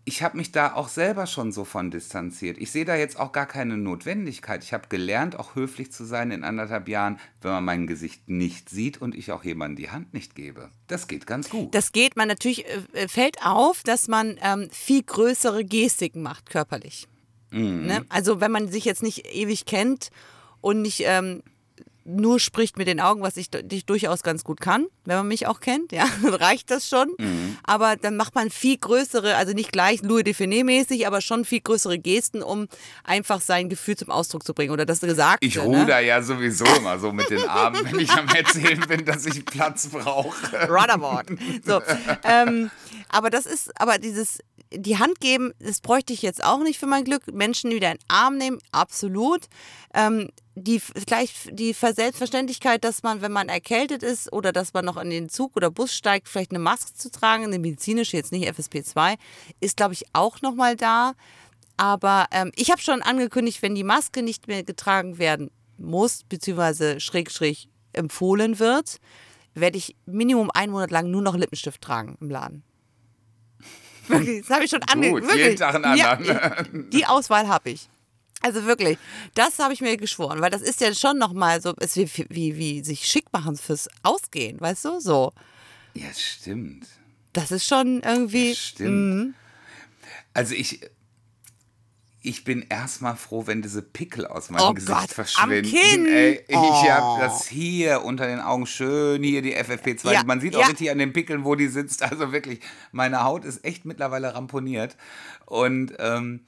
[0.07, 2.59] ich habe mich da auch selber schon so von distanziert.
[2.59, 4.63] Ich sehe da jetzt auch gar keine Notwendigkeit.
[4.63, 8.69] Ich habe gelernt, auch höflich zu sein in anderthalb Jahren, wenn man mein Gesicht nicht
[8.69, 10.71] sieht und ich auch jemandem die Hand nicht gebe.
[10.89, 11.75] Das geht ganz gut.
[11.75, 17.09] Das geht, man natürlich äh, fällt auf, dass man ähm, viel größere Gestiken macht, körperlich.
[17.51, 17.87] Mhm.
[17.87, 18.05] Ne?
[18.11, 20.11] Also wenn man sich jetzt nicht ewig kennt
[20.61, 21.43] und nicht ähm,
[22.05, 25.47] nur spricht mit den Augen, was ich, ich durchaus ganz gut kann, wenn man mich
[25.47, 27.13] auch kennt, ja, reicht das schon.
[27.19, 27.57] Mhm.
[27.65, 31.61] Aber dann macht man viel größere, also nicht gleich Louis Define mäßig, aber schon viel
[31.61, 32.69] größere Gesten, um
[33.05, 35.47] einfach sein Gefühl zum Ausdruck zu bringen oder das Gesagte.
[35.47, 35.63] Ich ne?
[35.63, 39.45] ruder ja sowieso immer so mit den Armen, wenn ich am Erzählen bin, dass ich
[39.45, 40.69] Platz brauche.
[40.69, 41.29] Rudderboard.
[41.65, 41.81] So,
[42.25, 42.71] ähm,
[43.09, 44.41] aber das ist, aber dieses,
[44.77, 47.33] die Hand geben, das bräuchte ich jetzt auch nicht für mein Glück.
[47.33, 49.47] Menschen wieder in den Arm nehmen, absolut.
[49.95, 54.97] Ähm, die, gleich die Selbstverständlichkeit, dass man, wenn man erkältet ist oder dass man noch
[54.97, 58.49] in den Zug oder Bus steigt, vielleicht eine Maske zu tragen, eine medizinische, jetzt nicht
[58.49, 59.17] FSP2,
[59.61, 61.15] ist, glaube ich, auch nochmal da.
[61.77, 67.01] Aber ähm, ich habe schon angekündigt, wenn die Maske nicht mehr getragen werden muss, beziehungsweise
[67.01, 68.99] schräg, schräg empfohlen wird,
[69.55, 72.63] werde ich Minimum einen Monat lang nur noch Lippenstift tragen im Laden.
[74.09, 75.37] Wirklich, das habe ich schon Gut, angekündigt.
[75.37, 76.25] jeden Tag einen anderen.
[76.25, 77.89] Ja, die Auswahl habe ich.
[78.41, 78.99] Also wirklich,
[79.35, 82.57] das habe ich mir geschworen, weil das ist ja schon nochmal so, es wie, wie,
[82.59, 85.01] wie sich schick machen fürs Ausgehen, weißt du?
[85.01, 85.33] So.
[85.95, 86.87] Ja, stimmt.
[87.33, 88.55] Das ist schon irgendwie.
[88.55, 89.35] Stimmt.
[90.35, 90.81] Also ich,
[92.27, 95.71] ich bin erstmal froh, wenn diese Pickel aus meinem Oh Gesicht Gott, am verschwinden.
[95.71, 96.07] Kinn.
[96.07, 96.89] Ey, ich Oh.
[96.89, 100.11] habe das hier unter den Augen schön, hier die FFP2.
[100.13, 100.67] Ja, Man sieht auch ja.
[100.69, 102.03] richtig an den Pickeln, wo die sitzt.
[102.03, 102.61] Also wirklich,
[102.93, 104.97] meine Haut ist echt mittlerweile ramponiert.
[105.45, 106.41] Und ähm,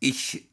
[0.00, 0.48] ich,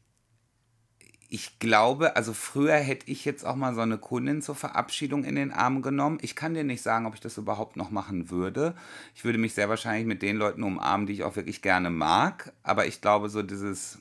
[1.28, 5.34] ich glaube, also früher hätte ich jetzt auch mal so eine Kundin zur Verabschiedung in
[5.34, 6.18] den Arm genommen.
[6.22, 8.74] Ich kann dir nicht sagen, ob ich das überhaupt noch machen würde.
[9.14, 12.52] Ich würde mich sehr wahrscheinlich mit den Leuten umarmen, die ich auch wirklich gerne mag.
[12.62, 13.98] Aber ich glaube, so dieses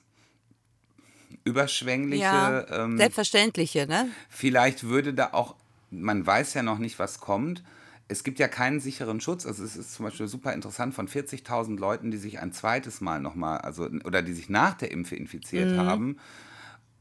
[1.43, 4.07] überschwängliche, Ja, ähm, selbstverständliche, ne?
[4.29, 5.55] vielleicht würde da auch,
[5.91, 7.63] man weiß ja noch nicht, was kommt.
[8.07, 9.47] Es gibt ja keinen sicheren Schutz.
[9.47, 13.19] Also es ist zum Beispiel super interessant von 40.000 Leuten, die sich ein zweites Mal
[13.19, 16.19] nochmal, also oder die sich nach der Impfe infiziert haben,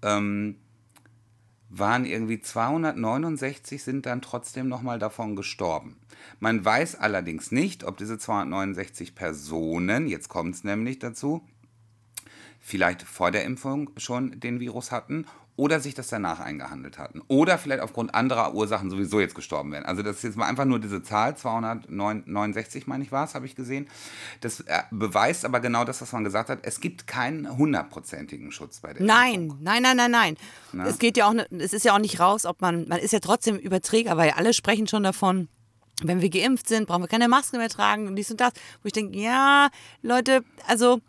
[0.04, 0.56] ähm,
[1.70, 5.96] waren irgendwie 269 sind dann trotzdem nochmal davon gestorben.
[6.38, 11.42] Man weiß allerdings nicht, ob diese 269 Personen, jetzt kommt es nämlich dazu,
[12.60, 15.26] vielleicht vor der Impfung schon den Virus hatten
[15.56, 17.22] oder sich das danach eingehandelt hatten.
[17.28, 19.84] Oder vielleicht aufgrund anderer Ursachen sowieso jetzt gestorben wären.
[19.84, 23.46] Also das ist jetzt mal einfach nur diese Zahl, 269 meine ich war es, habe
[23.46, 23.86] ich gesehen.
[24.40, 26.60] Das äh, beweist aber genau das, was man gesagt hat.
[26.62, 29.06] Es gibt keinen hundertprozentigen Schutz bei der Impfung.
[29.60, 30.36] Nein, nein, nein, nein,
[30.72, 30.86] nein.
[30.86, 33.12] Es geht ja auch, ne- es ist ja auch nicht raus, ob man, man ist
[33.12, 35.48] ja trotzdem Überträger, weil alle sprechen schon davon,
[36.02, 38.52] wenn wir geimpft sind, brauchen wir keine Maske mehr tragen und dies und das.
[38.82, 39.68] Wo ich denke, ja,
[40.02, 41.00] Leute, also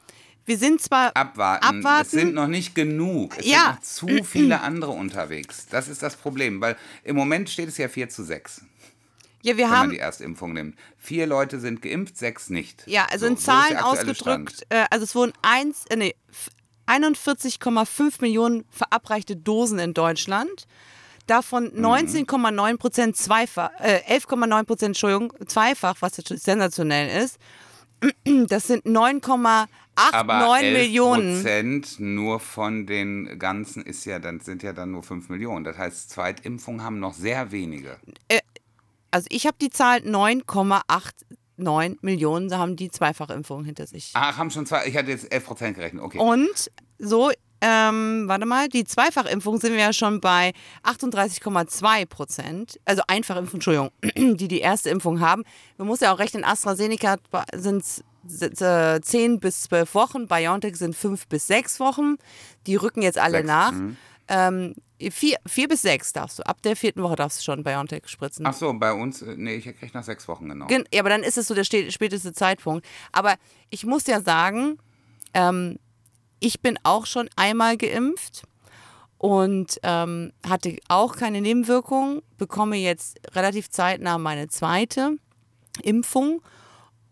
[0.45, 1.65] wir sind zwar Abwarten.
[1.79, 2.01] abwarten.
[2.05, 3.35] Es sind noch nicht genug.
[3.37, 3.77] Es Ja.
[3.81, 5.67] sind noch zu viele andere unterwegs.
[5.69, 8.61] Das ist das Problem, weil im Moment steht es ja 4 zu 6,
[9.41, 10.75] ja, wir wenn man haben die Erstimpfung nimmt.
[10.97, 12.83] Vier Leute sind geimpft, sechs nicht.
[12.87, 16.49] Ja, also So, in Zahlen ausgedrückt, äh, also es wurden eins, äh, nee, f-
[16.87, 20.67] 41,5 Millionen verabreichte Dosen in Deutschland.
[21.27, 21.81] Davon Mhm.
[21.85, 27.37] 19,9 Prozent zweifach, äh, 11,9 Prozent, Entschuldigung, zweifach, was sensationell ist.
[28.47, 28.85] Das sind
[29.95, 31.35] 9,89 Aber 11 Millionen.
[31.35, 35.63] Prozent nur von den ganzen ist ja, dann sind ja dann nur 5 Millionen.
[35.63, 37.97] Das heißt, Zweitimpfungen haben noch sehr wenige.
[39.11, 44.11] Also ich habe die Zahl 9,89 Millionen, da haben die Zweifachimpfung hinter sich.
[44.13, 44.85] Ach, haben schon zwei.
[44.87, 46.03] Ich hatte jetzt 11 Prozent gerechnet.
[46.03, 46.19] Okay.
[46.19, 46.69] Und
[46.99, 47.31] so,
[47.61, 50.51] ähm, warte mal, die Zweifachimpfung sind wir ja schon bei
[50.83, 52.79] 38,2 Prozent.
[52.83, 53.91] Also Einfachimpfung, Entschuldigung,
[54.37, 55.43] die die erste Impfung haben.
[55.77, 57.15] Man muss ja auch rechnen, AstraZeneca
[57.53, 62.15] sind äh, 10 bis 12 Wochen, BioNTech sind 5 bis 6 Wochen.
[62.67, 63.73] Die rücken jetzt alle Sechs, nach.
[64.27, 64.73] Ähm,
[65.11, 66.43] vier, vier bis sechs darfst du.
[66.47, 68.43] Ab der vierten Woche darfst du schon BioNTech spritzen.
[68.47, 70.65] Ach so, bei uns, äh, nee, ich kriege nach sechs Wochen genau.
[70.65, 72.87] Gen- Ja, aber dann ist es so der ste- späteste Zeitpunkt.
[73.11, 73.35] Aber
[73.69, 74.79] ich muss ja sagen,
[75.35, 75.77] ähm,
[76.39, 78.43] ich bin auch schon einmal geimpft
[79.19, 85.17] und ähm, hatte auch keine Nebenwirkungen, bekomme jetzt relativ zeitnah meine zweite
[85.83, 86.41] Impfung.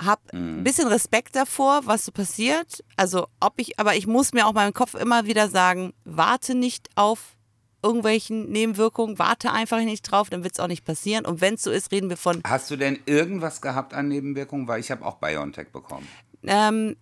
[0.06, 2.84] Hab ein bisschen Respekt davor, was so passiert.
[2.98, 6.90] Also ob ich, aber ich muss mir auch meinem Kopf immer wieder sagen, warte nicht
[6.96, 7.36] auf
[7.84, 11.26] irgendwelchen Nebenwirkungen, warte einfach nicht drauf, dann wird es auch nicht passieren.
[11.26, 14.68] Und wenn es so ist, reden wir von Hast du denn irgendwas gehabt an Nebenwirkungen?
[14.68, 16.08] Weil ich habe auch BioNTech bekommen.
[16.44, 16.96] Ähm,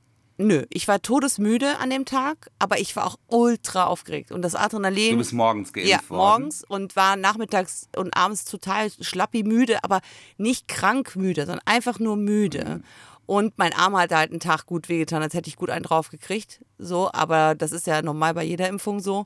[0.48, 4.32] nö, ich war todesmüde an dem Tag, aber ich war auch ultra aufgeregt.
[4.32, 5.12] Und das Adrenalin.
[5.12, 6.18] Du bist morgens geimpft ja, worden.
[6.18, 10.02] morgens und war nachmittags und abends total schlappi müde, aber
[10.38, 12.66] nicht krank müde, sondern einfach nur müde.
[12.66, 12.84] Mhm.
[13.26, 16.10] Und mein Arm hat halt einen Tag gut wehgetan, als hätte ich gut einen drauf
[16.10, 16.66] gekriegt.
[16.78, 19.24] So, aber das ist ja normal bei jeder Impfung so.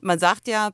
[0.00, 0.72] Man sagt ja,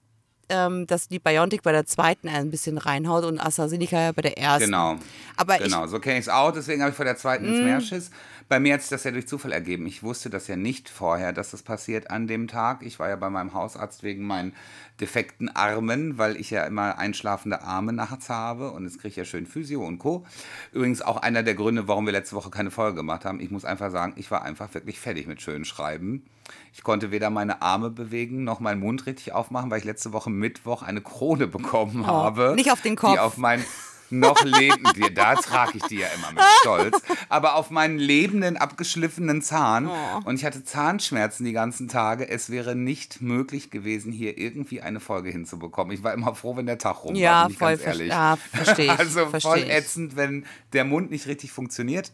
[0.49, 4.36] ähm, dass die Biontech bei der zweiten ein bisschen reinhaut und AstraZeneca ja bei der
[4.36, 4.66] ersten.
[4.66, 4.97] Genau.
[5.36, 7.80] Aber genau, so kenne ich es auch, deswegen habe ich vor der zweiten ins Meer
[7.80, 8.11] Schiss.
[8.49, 9.86] Bei mir hat sich das ja durch Zufall ergeben.
[9.86, 12.82] Ich wusste das ja nicht vorher, dass das passiert an dem Tag.
[12.82, 14.55] Ich war ja bei meinem Hausarzt wegen meinen
[15.01, 19.24] defekten Armen, weil ich ja immer einschlafende Arme nachts habe und jetzt kriege ich ja
[19.24, 20.24] schön Physio und Co.
[20.72, 23.40] Übrigens auch einer der Gründe, warum wir letzte Woche keine Folge gemacht haben.
[23.40, 26.24] Ich muss einfach sagen, ich war einfach wirklich fertig mit schön Schreiben.
[26.72, 30.30] Ich konnte weder meine Arme bewegen noch meinen Mund richtig aufmachen, weil ich letzte Woche
[30.30, 32.51] Mittwoch eine Krone bekommen habe.
[32.53, 33.12] Oh, nicht auf den Kopf.
[33.12, 33.64] Die auf meinen
[34.13, 39.43] noch lebenden, da trage ich die ja immer mit Stolz, aber auf meinen lebenden, abgeschliffenen
[39.43, 39.89] Zahn.
[39.89, 40.21] Oh.
[40.25, 42.29] Und ich hatte Zahnschmerzen die ganzen Tage.
[42.29, 45.93] Es wäre nicht möglich gewesen, hier irgendwie eine Folge hinzubekommen.
[45.95, 48.09] Ich war immer froh, wenn der Tag rum war, Ja, bin ich voll ganz ehrlich.
[48.09, 52.13] ja, verstehe ich, Also verstehe voll ätzend, wenn der Mund nicht richtig funktioniert.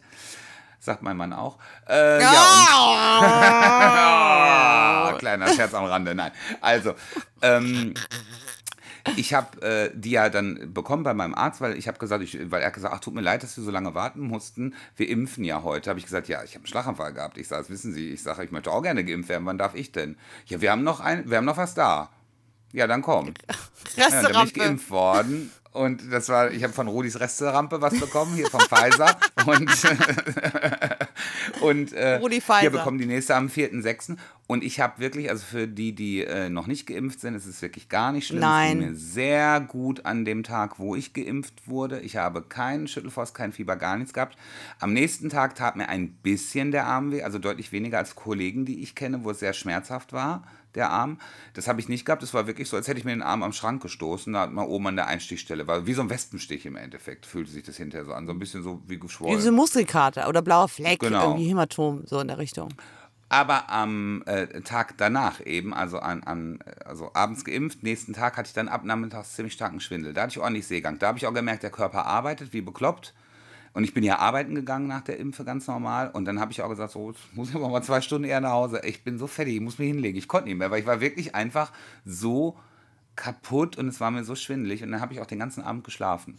[0.81, 1.57] Sagt mein Mann auch.
[1.89, 2.29] Äh, ja,
[3.19, 3.25] und
[5.11, 6.31] Ah, kleiner Scherz am Rande, nein.
[6.61, 6.93] Also,
[7.41, 7.93] ähm,
[9.15, 12.51] ich habe äh, die ja dann bekommen bei meinem Arzt, weil ich habe gesagt, ich,
[12.51, 14.73] weil er hat gesagt, ach, tut mir leid, dass wir so lange warten mussten.
[14.95, 15.89] Wir impfen ja heute.
[15.89, 17.37] Habe ich gesagt, ja, ich habe einen Schlaganfall gehabt.
[17.37, 18.09] Ich sage, das wissen Sie.
[18.09, 19.45] Ich sage, ich möchte auch gerne geimpft werden.
[19.45, 20.17] Wann darf ich denn?
[20.45, 22.09] Ja, wir haben noch ein, wir haben noch was da.
[22.71, 23.33] Ja, dann komm.
[23.95, 25.51] Ja, dann bin ich geimpft worden.
[25.79, 29.17] Und das war, ich habe von Rudis Resterampe was bekommen, hier vom Pfizer.
[29.45, 29.71] Und,
[31.61, 32.63] und äh, Rudi Pfizer.
[32.63, 34.17] wir bekommen die nächste am 4.6.
[34.47, 37.61] Und ich habe wirklich, also für die, die äh, noch nicht geimpft sind, ist es
[37.61, 38.41] wirklich gar nicht schlimm.
[38.41, 38.77] Nein.
[38.77, 42.01] Es ging mir sehr gut an dem Tag, wo ich geimpft wurde.
[42.01, 44.37] Ich habe keinen Schüttelfrost, kein Fieber, gar nichts gehabt.
[44.79, 48.65] Am nächsten Tag tat mir ein bisschen der Arm weh, also deutlich weniger als Kollegen,
[48.65, 50.43] die ich kenne, wo es sehr schmerzhaft war.
[50.75, 51.19] Der Arm.
[51.53, 52.21] Das habe ich nicht gehabt.
[52.23, 54.33] Das war wirklich so, als hätte ich mir den Arm am Schrank gestoßen.
[54.33, 55.67] Da hat man oben an der Einstichstelle.
[55.67, 58.25] War wie so ein Wespenstich im Endeffekt, fühlte sich das hinterher so an.
[58.27, 59.39] So ein bisschen so wie Wie geschwollen.
[59.41, 61.29] so Muskelkater oder blauer Fleck, Genau.
[61.31, 62.69] irgendwie Hämatom, so in der Richtung.
[63.31, 68.47] Aber am äh, Tag danach eben, also, an, an, also abends geimpft, nächsten Tag hatte
[68.47, 70.13] ich dann ab nachmittags ziemlich starken Schwindel.
[70.13, 70.97] Da hatte ich ordentlich Seegang.
[70.97, 73.13] Da habe ich auch gemerkt, der Körper arbeitet wie bekloppt.
[73.79, 76.11] Und ich bin ja arbeiten gegangen nach der Impfe ganz normal.
[76.11, 78.41] Und dann habe ich auch gesagt, so, jetzt muss ich aber mal zwei Stunden eher
[78.41, 78.81] nach Hause.
[78.83, 80.17] Ich bin so fertig, ich muss mich hinlegen.
[80.17, 81.71] Ich konnte nicht mehr, weil ich war wirklich einfach
[82.03, 82.57] so
[83.15, 84.83] kaputt und es war mir so schwindelig.
[84.83, 86.35] Und dann habe ich auch den ganzen Abend geschlafen.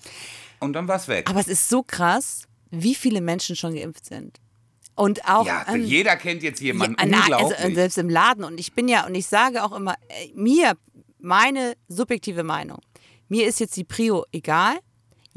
[0.58, 1.30] Und dann war es weg.
[1.30, 4.38] Aber es ist so krass, wie viele Menschen schon geimpft sind.
[4.94, 5.46] Und auch.
[5.46, 6.96] ja, ähm, jeder kennt jetzt jemanden.
[7.00, 7.58] Ja, na, unglaublich.
[7.58, 8.44] also, äh, selbst im Laden.
[8.44, 10.74] Und ich bin ja, und ich sage auch immer, äh, mir,
[11.18, 12.82] meine subjektive Meinung,
[13.28, 14.78] mir ist jetzt die Prio egal.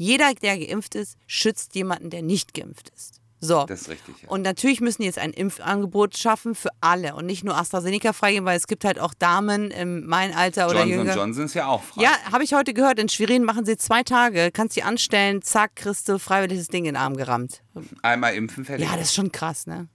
[0.04, 3.22] Jeder, der geimpft ist, schützt jemanden, der nicht geimpft ist.
[3.40, 3.64] So.
[3.66, 4.28] Das ist richtig, ja.
[4.28, 8.44] Und natürlich müssen die jetzt ein Impfangebot schaffen für alle und nicht nur AstraZeneca freigeben,
[8.44, 11.16] weil es gibt halt auch Damen in meinem Alter oder Johnson jünger.
[11.16, 12.02] Johnson ist ja auch frei.
[12.02, 12.98] Ja, habe ich heute gehört.
[12.98, 16.84] In Schwerin machen sie zwei Tage, kannst die anstellen, zack, kriegst du freiwillig das Ding
[16.84, 17.62] in den Arm gerammt.
[18.02, 18.86] Einmal impfen, fertig.
[18.86, 19.88] Ja, das ist schon krass, ne?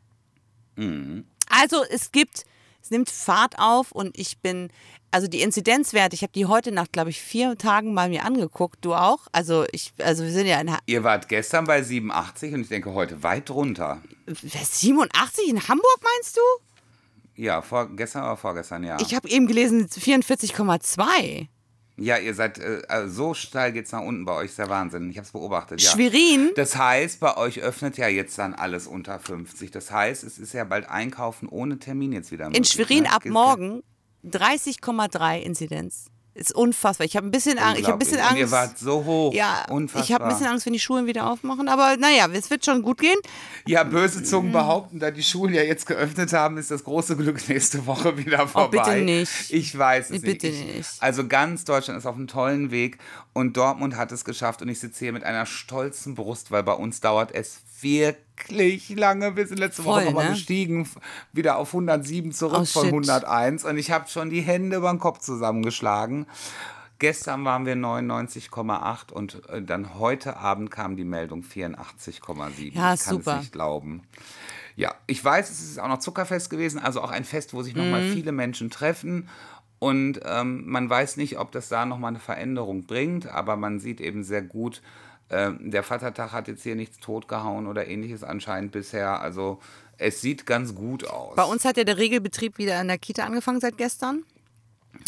[0.76, 1.26] Mhm.
[1.50, 2.46] Also es gibt,
[2.82, 4.70] es nimmt Fahrt auf und ich bin,
[5.12, 8.78] also die Inzidenzwerte, ich habe die heute nach, glaube ich, vier Tagen mal mir angeguckt.
[8.86, 9.28] Du auch?
[9.32, 12.70] Also ich, also wir sind ja in Ha- Ihr wart gestern bei 87 und ich
[12.70, 14.02] denke heute weit drunter.
[14.28, 16.42] 87 in Hamburg meinst du?
[17.42, 18.98] Ja, vor, gestern oder vorgestern, ja.
[19.02, 21.48] Ich habe eben gelesen 44,2.
[22.02, 25.10] Ja, ihr seid, äh, also so steil geht's nach unten bei euch, ist der Wahnsinn.
[25.10, 25.92] Ich habe es beobachtet, ja.
[25.92, 29.72] Schwerin, Das heißt, bei euch öffnet ja jetzt dann alles unter 50.
[29.72, 32.70] Das heißt, es ist ja bald Einkaufen ohne Termin jetzt wieder in möglich.
[32.70, 33.14] Schwerin ne?
[33.14, 33.84] ab morgen
[34.26, 36.08] 30,3 Inzidenz.
[36.40, 37.06] Ist unfassbar.
[37.06, 37.82] Ich habe ein bisschen Angst.
[37.82, 38.20] Ich habe ein bisschen.
[38.20, 38.32] Angst.
[38.32, 39.34] Und ihr wart so hoch.
[39.34, 40.04] ja, Unfassbar.
[40.04, 41.68] ich habe ein bisschen Angst, wenn die Schulen wieder aufmachen.
[41.68, 43.18] Aber naja, es wird schon gut gehen.
[43.66, 44.24] Ja, böse.
[44.24, 48.18] Zungen behaupten, da die Schulen ja jetzt geöffnet haben, ist das große Glück nächste Woche
[48.18, 48.78] wieder vorbei.
[48.82, 49.52] Oh, bitte nicht.
[49.52, 50.62] Ich weiß es Bitte nicht.
[50.62, 50.90] Ich, nicht.
[51.00, 53.00] Also ganz Deutschland ist auf einem tollen Weg
[53.34, 56.74] und Dortmund hat es geschafft und ich sitze hier mit einer stolzen Brust, weil bei
[56.74, 59.36] uns dauert es wirklich lange.
[59.36, 60.32] Wir sind letzte Woche Voll, nochmal ne?
[60.32, 60.88] gestiegen,
[61.34, 62.94] wieder auf 107 zurück Oh, von shit.
[62.94, 66.26] 101 und ich habe schon die Hände über den Kopf zusammengeschlagen.
[67.00, 72.74] Gestern waren wir 99,8 und äh, dann heute Abend kam die Meldung 84,7.
[72.74, 73.34] Ja, ich kann super.
[73.36, 74.04] es nicht glauben.
[74.76, 77.76] Ja, ich weiß, es ist auch noch Zuckerfest gewesen, also auch ein Fest, wo sich
[77.76, 78.14] nochmal Mhm.
[78.14, 79.30] viele Menschen treffen.
[79.80, 84.02] Und ähm, man weiß nicht, ob das da nochmal eine Veränderung bringt, aber man sieht
[84.02, 84.82] eben sehr gut,
[85.30, 89.22] ähm, der Vatertag hat jetzt hier nichts totgehauen oder ähnliches anscheinend bisher.
[89.22, 89.60] Also
[89.98, 91.36] es sieht ganz gut aus.
[91.36, 94.24] Bei uns hat ja der Regelbetrieb wieder in der Kita angefangen seit gestern.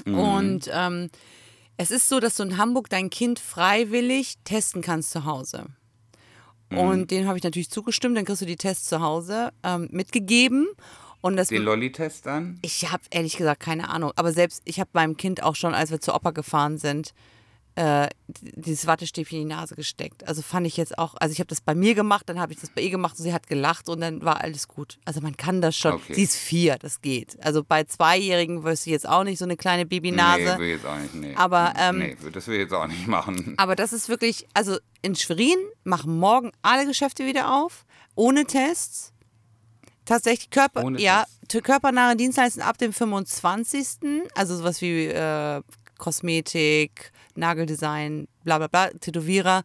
[0.06, 0.20] Mhm.
[0.20, 1.10] Und ähm,
[1.78, 5.66] es ist so, dass du in Hamburg dein Kind freiwillig testen kannst zu Hause.
[6.70, 6.78] Mhm.
[6.78, 8.18] Und dem habe ich natürlich zugestimmt.
[8.18, 10.68] Dann kriegst du die Tests zu Hause ähm, mitgegeben.
[11.22, 12.58] Und das Den Lolli-Test dann?
[12.64, 14.12] ich habe ehrlich gesagt keine Ahnung.
[14.16, 17.14] Aber selbst ich habe meinem Kind auch schon, als wir zur Oper gefahren sind,
[17.76, 20.28] äh, dieses Wattestäbchen in die Nase gesteckt.
[20.28, 22.60] Also fand ich jetzt auch, also ich habe das bei mir gemacht, dann habe ich
[22.60, 25.00] das bei ihr gemacht und sie hat gelacht und dann war alles gut.
[25.06, 25.94] Also man kann das schon.
[25.94, 26.14] Okay.
[26.14, 27.38] Sie ist vier, das geht.
[27.44, 30.44] Also bei Zweijährigen wirst du jetzt auch nicht so eine kleine Babynase.
[30.44, 31.16] Nee, will jetzt auch nicht.
[31.16, 31.36] Nee.
[31.36, 33.54] Aber, ähm, nee, das will ich jetzt auch nicht machen.
[33.58, 39.14] Aber das ist wirklich, also in Schwerin machen morgen alle Geschäfte wieder auf, ohne Tests.
[40.06, 41.64] Tatsächlich Körper, Ohne ja, Tests.
[41.64, 44.24] körpernahe Dienstleistungen ab dem 25.
[44.36, 45.62] Also sowas wie äh,
[46.00, 49.64] Kosmetik, Nageldesign, bla bla bla, Tätowierer.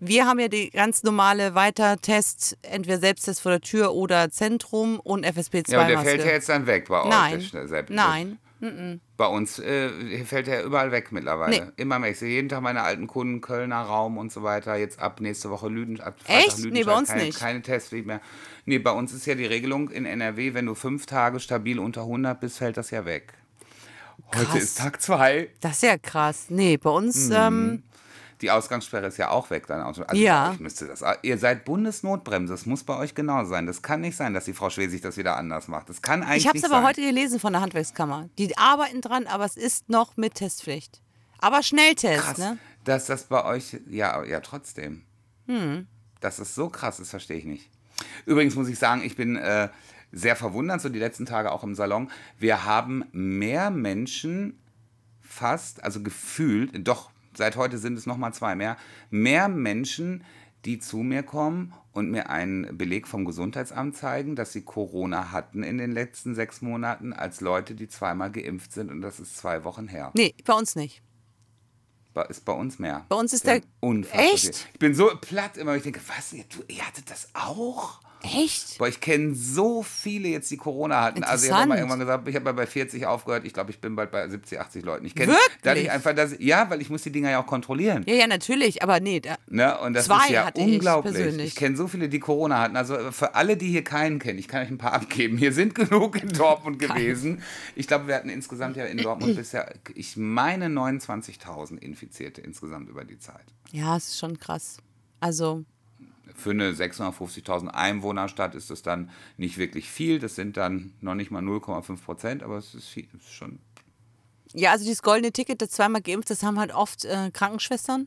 [0.00, 5.26] Wir haben ja die ganz normale Weitertests, entweder Selbsttest vor der Tür oder Zentrum und
[5.26, 5.72] FSP2-Maske.
[5.72, 7.08] Ja, aber der fällt ja jetzt dann weg bei euch.
[7.08, 7.50] Nein,
[7.88, 8.38] nein.
[9.16, 11.66] Bei uns äh, fällt er überall weg mittlerweile.
[11.66, 11.72] Nee.
[11.76, 12.10] Immer mehr.
[12.10, 14.74] Ich sehe jeden Tag meine alten Kunden, Kölner Raum und so weiter.
[14.76, 16.00] Jetzt ab nächste Woche Lüden.
[16.00, 16.52] Ab Echt?
[16.52, 17.38] Freitag Nee, bei Lüdenscheid, uns keine, nicht.
[17.38, 18.20] Keine Testpflicht mehr.
[18.64, 22.02] Nee, bei uns ist ja die Regelung in NRW, wenn du fünf Tage stabil unter
[22.02, 23.32] 100 bist, fällt das ja weg.
[24.34, 24.62] Heute Krass.
[24.62, 25.48] ist Tag zwei.
[25.60, 26.46] Das ist ja krass.
[26.48, 27.34] Nee, bei uns, Mhm.
[27.34, 27.82] ähm,
[28.40, 29.80] Die Ausgangssperre ist ja auch weg dann.
[29.80, 30.52] Also Ja.
[30.52, 31.02] euch müsste das.
[31.22, 32.52] Ihr seid Bundesnotbremse.
[32.52, 33.66] Das muss bei euch genau sein.
[33.66, 35.88] Das kann nicht sein, dass die Frau Schwesig das wieder anders macht.
[35.88, 36.84] Das kann eigentlich Ich habe es aber sein.
[36.86, 38.28] heute gelesen von der Handwerkskammer.
[38.38, 41.00] Die arbeiten dran, aber es ist noch mit Testpflicht.
[41.40, 42.58] Aber Schnelltest, krass, ne?
[42.84, 45.02] dass das bei euch, ja, ja, trotzdem.
[46.20, 47.68] Dass es so krass ist, verstehe ich nicht.
[48.26, 49.68] Übrigens muss ich sagen, ich bin äh,
[50.12, 52.10] sehr verwundert, so die letzten Tage auch im Salon.
[52.38, 54.58] Wir haben mehr Menschen
[55.20, 58.76] fast, also gefühlt, doch seit heute sind es nochmal zwei mehr,
[59.10, 60.24] mehr Menschen,
[60.64, 65.62] die zu mir kommen und mir einen Beleg vom Gesundheitsamt zeigen, dass sie Corona hatten
[65.62, 69.62] in den letzten sechs Monaten, als Leute, die zweimal geimpft sind und das ist zwei
[69.64, 70.10] Wochen her.
[70.14, 71.02] Nee, bei uns nicht.
[72.28, 73.06] Ist bei uns mehr.
[73.08, 74.56] Bei uns ist der- unfassbar Echt?
[74.56, 74.66] viel.
[74.72, 78.00] Ich bin so platt immer, ich denke, was, ihr, du, ihr hattet das auch?
[78.22, 78.78] Echt?
[78.78, 81.22] Boah, ich kenne so viele jetzt, die Corona hatten.
[81.24, 83.44] Also ich habe mal irgendwann gesagt, ich habe mal bei 40 aufgehört.
[83.44, 85.06] Ich glaube, ich bin bald bei 70, 80 Leuten.
[85.06, 88.04] Ich kenne dadurch einfach, dass ja, weil ich muss die Dinger ja auch kontrollieren.
[88.06, 89.78] Ja, ja, natürlich, aber nee, da, Ne?
[89.78, 91.14] Und das Zwei ist ja hatte ich unglaublich.
[91.14, 91.46] persönlich.
[91.48, 92.76] Ich, kenne so viele, die Corona hatten.
[92.76, 95.38] Also für alle, die hier keinen kennen, ich kann euch ein paar abgeben.
[95.38, 97.42] Hier sind genug in Dortmund gewesen.
[97.76, 103.04] Ich glaube, wir hatten insgesamt ja in Dortmund bisher, ich meine 29.000 Infizierte insgesamt über
[103.04, 103.44] die Zeit.
[103.72, 104.78] ja, es ist schon krass.
[105.20, 105.64] Also,
[106.38, 110.18] Für eine 650.000 Einwohnerstadt ist das dann nicht wirklich viel.
[110.20, 113.58] Das sind dann noch nicht mal 0,5 Prozent, aber es ist, viel, es ist schon.
[114.54, 118.06] ja, also dieses goldene Ticket, das zweimal geimpft, das haben halt oft äh, Krankenschwestern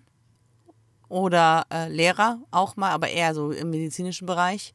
[1.09, 4.73] oder äh, Lehrer auch mal, aber eher so im medizinischen Bereich.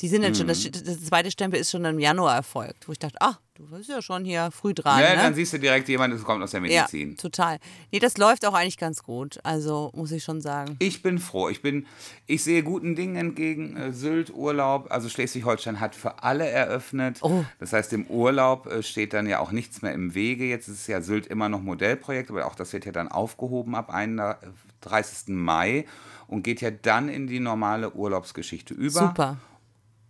[0.00, 0.48] Die sind schon, Mhm.
[0.48, 3.88] das, das zweite Stempel ist schon im Januar erfolgt, wo ich dachte, ah, du bist
[3.88, 5.00] ja schon hier früh dran.
[5.00, 5.16] Ja, ne?
[5.22, 7.16] dann siehst du direkt jemand, das kommt aus der Ja, Medizin.
[7.16, 7.58] total.
[7.90, 9.38] Nee, das läuft auch eigentlich ganz gut.
[9.42, 10.76] Also muss ich schon sagen.
[10.78, 11.48] Ich bin froh.
[11.48, 11.86] Ich bin,
[12.26, 13.76] ich sehe guten Dingen entgegen.
[13.76, 17.18] Äh, Sylt, Urlaub, also Schleswig-Holstein hat für alle eröffnet.
[17.22, 17.44] Oh.
[17.58, 20.44] Das heißt, im Urlaub äh, steht dann ja auch nichts mehr im Wege.
[20.44, 23.90] Jetzt ist ja Sylt immer noch Modellprojekt, aber auch das wird ja dann aufgehoben ab
[23.92, 25.28] 31.
[25.28, 25.86] Mai
[26.28, 29.00] und geht ja dann in die normale Urlaubsgeschichte über.
[29.00, 29.36] Super.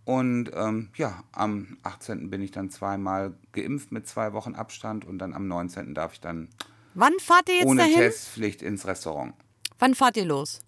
[0.07, 2.31] Und ähm, ja, am 18.
[2.31, 5.95] bin ich dann zweimal geimpft mit zwei Wochen Abstand und dann am 19.
[5.95, 6.49] darf ich dann
[6.95, 7.97] Wann fahrt ihr jetzt ohne dahin?
[7.97, 9.35] Testpflicht ins Restaurant.
[9.81, 10.61] Wann fahrt ihr los?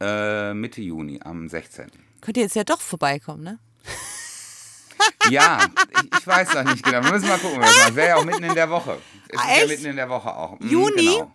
[0.00, 1.86] Äh, Mitte Juni, am 16.
[2.20, 3.58] Könnt ihr jetzt ja doch vorbeikommen, ne?
[5.30, 5.60] Ja,
[5.92, 7.04] ich, ich weiß noch nicht genau.
[7.04, 7.60] Wir müssen mal gucken.
[7.60, 7.94] das.
[7.94, 8.98] Wäre ja auch mitten in der Woche.
[9.28, 9.68] Es Ah, ist ja echt?
[9.68, 10.58] mitten in der Woche auch.
[10.58, 11.06] Mhm, Juni?
[11.06, 11.32] Genau.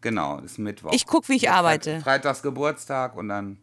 [0.00, 0.92] Genau, ist Mittwoch.
[0.92, 2.00] Ich guck, wie ich arbeite.
[2.00, 3.58] Freitags Geburtstag und dann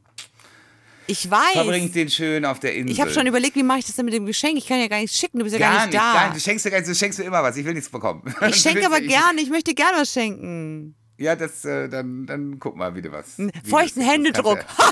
[1.07, 1.51] Ich weiß.
[1.53, 2.91] verbringt den schön auf der Insel.
[2.91, 4.57] Ich habe schon überlegt, wie mache ich das denn mit dem Geschenk?
[4.57, 6.13] Ich kann ja gar nichts schicken, du bist ja gar, gar nicht, da.
[6.13, 6.37] Gar nicht.
[6.37, 7.57] Du schenkst, dir gar nicht- du schenkst mir immer was.
[7.57, 8.23] Ich will nichts bekommen.
[8.47, 10.95] Ich schenke aber ich- gerne, ich möchte gerne was schenken.
[11.17, 13.37] Ja, das, äh, dann, dann guck mal, wie du was.
[13.37, 14.11] wie feuchten das.
[14.11, 14.59] Händedruck.
[14.77, 14.87] Das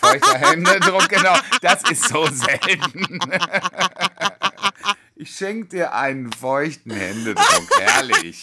[0.10, 1.34] Feuchter Händedruck, genau.
[1.60, 3.18] Das ist so selten.
[5.18, 7.68] Ich schenke dir einen feuchten Händedruck.
[7.80, 8.38] Herrlich.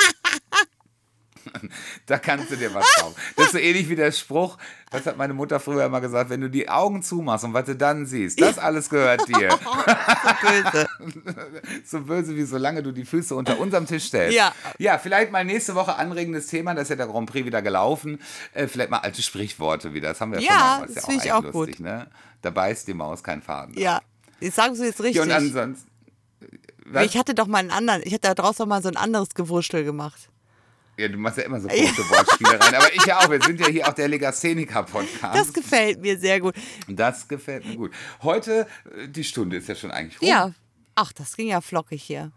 [2.05, 3.15] Da kannst du dir was kaufen.
[3.35, 4.57] Das ist so ähnlich wie der Spruch,
[4.91, 7.75] das hat meine Mutter früher immer gesagt, wenn du die Augen zumachst und was du
[7.75, 9.49] dann siehst, das alles gehört dir.
[10.41, 10.87] Böse.
[11.85, 14.35] So böse wie solange du die Füße unter unserem Tisch stellst.
[14.35, 14.53] Ja.
[14.77, 18.19] Ja, vielleicht mal nächste Woche anregendes Thema, da ist ja der Grand Prix wieder gelaufen.
[18.53, 20.09] Äh, vielleicht mal alte Sprichworte wieder.
[20.09, 20.85] Das haben wir ja, Ja, schon mal.
[20.85, 21.67] Ist das ja finde ich eigentlich auch gut.
[21.67, 22.07] lustig, Ne?
[22.41, 23.77] Da beißt die Maus keinen Faden.
[23.77, 24.01] Ja,
[24.41, 25.15] jetzt sagst du jetzt richtig.
[25.15, 25.89] Ja, und ansonsten.
[26.85, 27.05] Was?
[27.05, 29.83] ich hatte doch mal einen anderen, ich hatte da draußen mal so ein anderes Gewurschtel
[29.85, 30.29] gemacht.
[30.97, 32.75] Ja, du machst ja immer so komische Wortspiele rein.
[32.75, 33.29] Aber ich ja auch.
[33.29, 35.35] Wir sind ja hier auch der Legastheniker-Podcast.
[35.35, 36.55] Das gefällt mir sehr gut.
[36.87, 37.91] Das gefällt mir gut.
[38.21, 40.27] Heute, äh, die Stunde ist ja schon eigentlich rum.
[40.27, 40.53] Ja.
[40.95, 42.31] Ach, das ging ja flockig hier.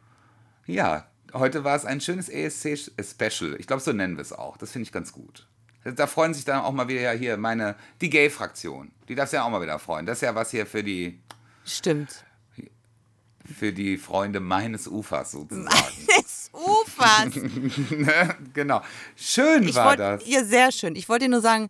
[0.67, 3.57] Ja, heute war es ein schönes ESC-Special.
[3.59, 4.57] Ich glaube, so nennen wir es auch.
[4.57, 5.47] Das finde ich ganz gut.
[5.85, 8.91] Da freuen sich dann auch mal wieder hier meine, die Gay-Fraktion.
[9.09, 10.07] Die darf sich ja auch mal wieder freuen.
[10.07, 11.21] Das ist ja was hier für die,
[11.65, 12.25] Stimmt.
[13.45, 16.07] für die Freunde meines Ufers sozusagen.
[16.19, 17.31] Des Ufers.
[18.55, 18.81] genau.
[19.15, 20.27] Schön Ich war wollte, das.
[20.29, 20.97] ja, sehr schön.
[20.97, 21.69] Ich wollte dir nur sagen,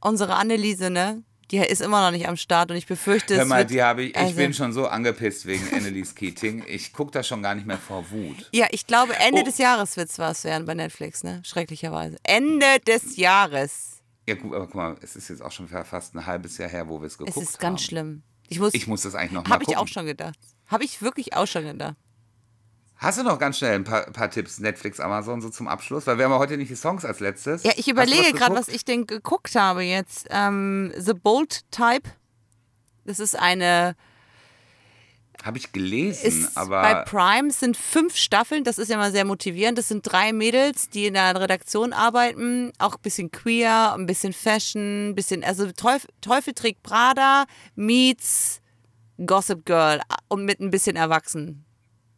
[0.00, 3.48] unsere Anneliese, ne, die ist immer noch nicht am Start und ich befürchte, Hör es
[3.48, 6.64] mal, wird, die habe ich, ich also- bin schon so angepisst wegen Annelies Keating.
[6.66, 8.48] Ich gucke da schon gar nicht mehr vor Wut.
[8.52, 9.44] Ja, ich glaube, Ende Oh.
[9.44, 11.42] des Jahres wird es was werden bei Netflix, ne?
[11.44, 12.16] Schrecklicherweise.
[12.22, 13.98] Ende des Jahres.
[14.26, 16.88] Ja gut, aber guck mal, es ist jetzt auch schon fast ein halbes Jahr her,
[16.88, 17.86] wo wir es Es geguckt ist ganz haben.
[17.86, 18.22] schlimm.
[18.48, 19.82] Ich muss, Ich muss das eigentlich noch mal Habe ich gucken.
[19.82, 20.38] auch schon gedacht.
[20.68, 21.96] Habe ich wirklich auch schon gedacht.
[23.02, 26.06] Hast du noch ganz schnell ein paar, paar Tipps, Netflix, Amazon so zum Abschluss?
[26.06, 27.64] Weil wir haben ja heute nicht die Songs als letztes.
[27.64, 30.28] Ja, ich überlege gerade, was ich denn geguckt habe jetzt.
[30.30, 32.08] Ähm, The Bold Type.
[33.04, 33.96] Das ist eine.
[35.42, 38.62] Habe ich gelesen, Ist bei aber Prime sind fünf Staffeln.
[38.62, 39.76] Das ist ja mal sehr motivierend.
[39.76, 42.72] Das sind drei Mädels, die in der Redaktion arbeiten.
[42.78, 45.42] Auch ein bisschen queer, ein bisschen Fashion, ein bisschen.
[45.42, 48.60] Also Teufel, Teufel trägt Prada meets
[49.26, 51.64] Gossip Girl und mit ein bisschen erwachsen.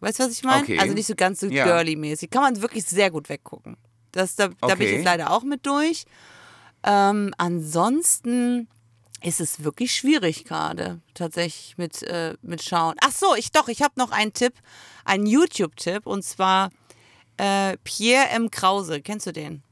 [0.05, 0.63] Weißt du, was ich meine?
[0.63, 0.79] Okay.
[0.79, 1.65] Also nicht so ganz so Ja.
[1.65, 2.31] girly-mäßig.
[2.31, 3.77] Kann man wirklich sehr gut weggucken.
[4.13, 4.95] Das, da, da bin ich Okay.
[4.97, 6.05] jetzt leider auch mit durch.
[6.85, 8.69] Ähm, ansonsten
[9.23, 12.95] ist es wirklich schwierig gerade tatsächlich mit, äh, mit Schauen.
[13.03, 14.53] Ach so, ich doch, ich habe noch einen Tipp,
[15.07, 16.71] einen YouTube-Tipp und zwar
[17.39, 18.51] äh, Pierre M.
[18.51, 19.01] Krause.
[19.01, 19.63] Kennst du den?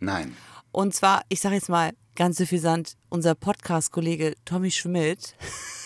[0.00, 0.36] nein.
[0.72, 5.36] Und zwar, ich sage jetzt mal ganz suffisant, unser Podcast-Kollege Tommy Schmidt.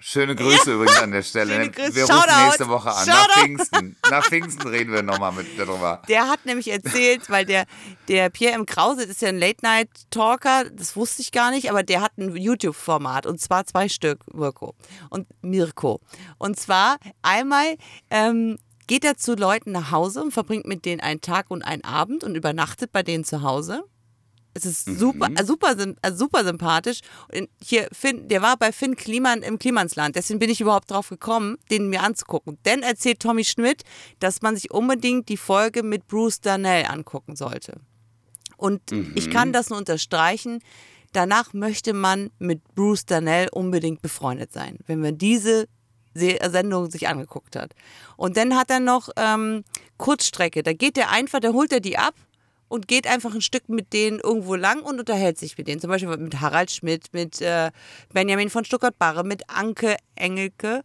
[0.00, 1.70] Schöne Grüße übrigens an der Stelle.
[1.92, 2.14] Wir Shoutout.
[2.14, 3.06] rufen nächste Woche an.
[3.06, 3.40] Nach Shoutout.
[3.40, 3.96] Pfingsten.
[4.10, 6.00] Nach Pfingsten reden wir nochmal mit darüber.
[6.08, 7.66] Der hat nämlich erzählt, weil der,
[8.08, 8.64] der Pierre M.
[8.64, 13.26] Krause ist ja ein Late-Night-Talker, das wusste ich gar nicht, aber der hat ein YouTube-Format
[13.26, 14.74] und zwar zwei Stück, Mirko
[15.10, 16.00] und Mirko.
[16.38, 17.76] Und zwar einmal
[18.10, 18.56] ähm,
[18.86, 22.24] geht er zu Leuten nach Hause und verbringt mit denen einen Tag und einen Abend
[22.24, 23.84] und übernachtet bei denen zu Hause.
[24.64, 27.00] Es ist super, äh, super, sym- äh, super sympathisch.
[27.32, 30.16] Und hier, Finn, der war bei Finn Kliman im Klimansland.
[30.16, 32.58] Deswegen bin ich überhaupt drauf gekommen, den mir anzugucken.
[32.64, 33.82] Dann erzählt Tommy Schmidt,
[34.20, 37.80] dass man sich unbedingt die Folge mit Bruce Darnell angucken sollte.
[38.56, 38.80] Und
[39.14, 40.60] ich kann das nur unterstreichen.
[41.12, 45.68] Danach möchte man mit Bruce Darnell unbedingt befreundet sein, wenn man diese
[46.14, 47.74] Se- Sendung sich angeguckt hat.
[48.16, 49.62] Und dann hat er noch ähm,
[49.98, 50.62] Kurzstrecke.
[50.64, 52.14] Da geht er einfach, da holt er die ab
[52.68, 55.80] und geht einfach ein Stück mit denen irgendwo lang und unterhält sich mit denen.
[55.80, 57.70] Zum Beispiel mit Harald Schmidt, mit äh,
[58.12, 60.82] Benjamin von Stuttgart-Barre, mit Anke Engelke.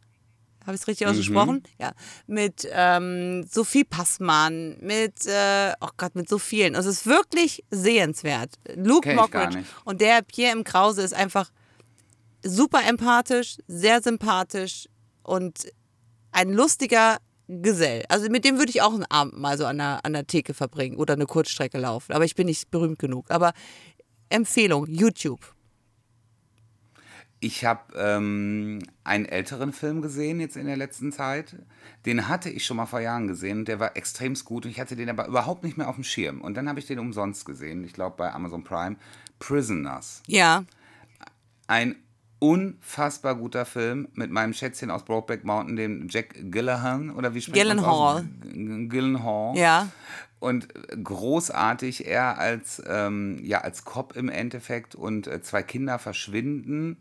[0.65, 1.61] Habe ich es richtig ausgesprochen?
[1.77, 1.91] Ja.
[2.25, 6.75] Mit ähm, Sophie Passmann, mit, äh, oh Gott, mit so vielen.
[6.77, 8.55] Also es ist wirklich sehenswert.
[8.75, 11.51] Luke Mockridge und der Pierre im Krause ist einfach
[12.43, 14.87] super empathisch, sehr sympathisch
[15.23, 15.67] und
[16.31, 17.17] ein lustiger
[17.47, 18.05] Gesell.
[18.09, 20.53] Also mit dem würde ich auch einen Abend mal so an der, an der Theke
[20.53, 22.13] verbringen oder eine Kurzstrecke laufen.
[22.13, 23.29] Aber ich bin nicht berühmt genug.
[23.29, 23.53] Aber
[24.29, 25.53] Empfehlung, YouTube.
[27.39, 31.57] Ich habe ähm, einen älteren Film gesehen jetzt in der letzten Zeit.
[32.05, 33.65] Den hatte ich schon mal vor Jahren gesehen.
[33.65, 36.39] Der war extremst gut und ich hatte den aber überhaupt nicht mehr auf dem Schirm.
[36.39, 38.95] Und dann habe ich den umsonst gesehen, ich glaube bei Amazon Prime.
[39.39, 40.23] Prisoners.
[40.25, 40.63] Ja,
[41.67, 41.97] Ein
[42.43, 47.65] unfassbar guter Film mit meinem Schätzchen aus Brokeback Mountain, dem Jack Gyllenhaal oder wie spricht
[47.67, 48.23] man's aus?
[48.43, 49.57] G- Gyllenhaal.
[49.57, 49.87] ja.
[50.39, 50.67] Und
[51.01, 56.97] großartig, er als, ähm, ja, als Cop im Endeffekt und äh, zwei Kinder verschwinden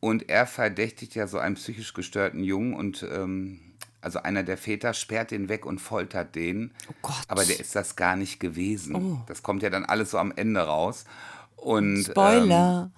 [0.00, 3.58] und er verdächtigt ja so einen psychisch gestörten Jungen und ähm,
[4.02, 6.72] also einer der Väter sperrt den weg und foltert den.
[6.90, 7.22] Oh Gott.
[7.28, 9.22] Aber der ist das gar nicht gewesen.
[9.28, 11.06] Das kommt ja dann alles so am Ende raus.
[11.56, 12.12] Und,
[12.84, 12.90] Ähm,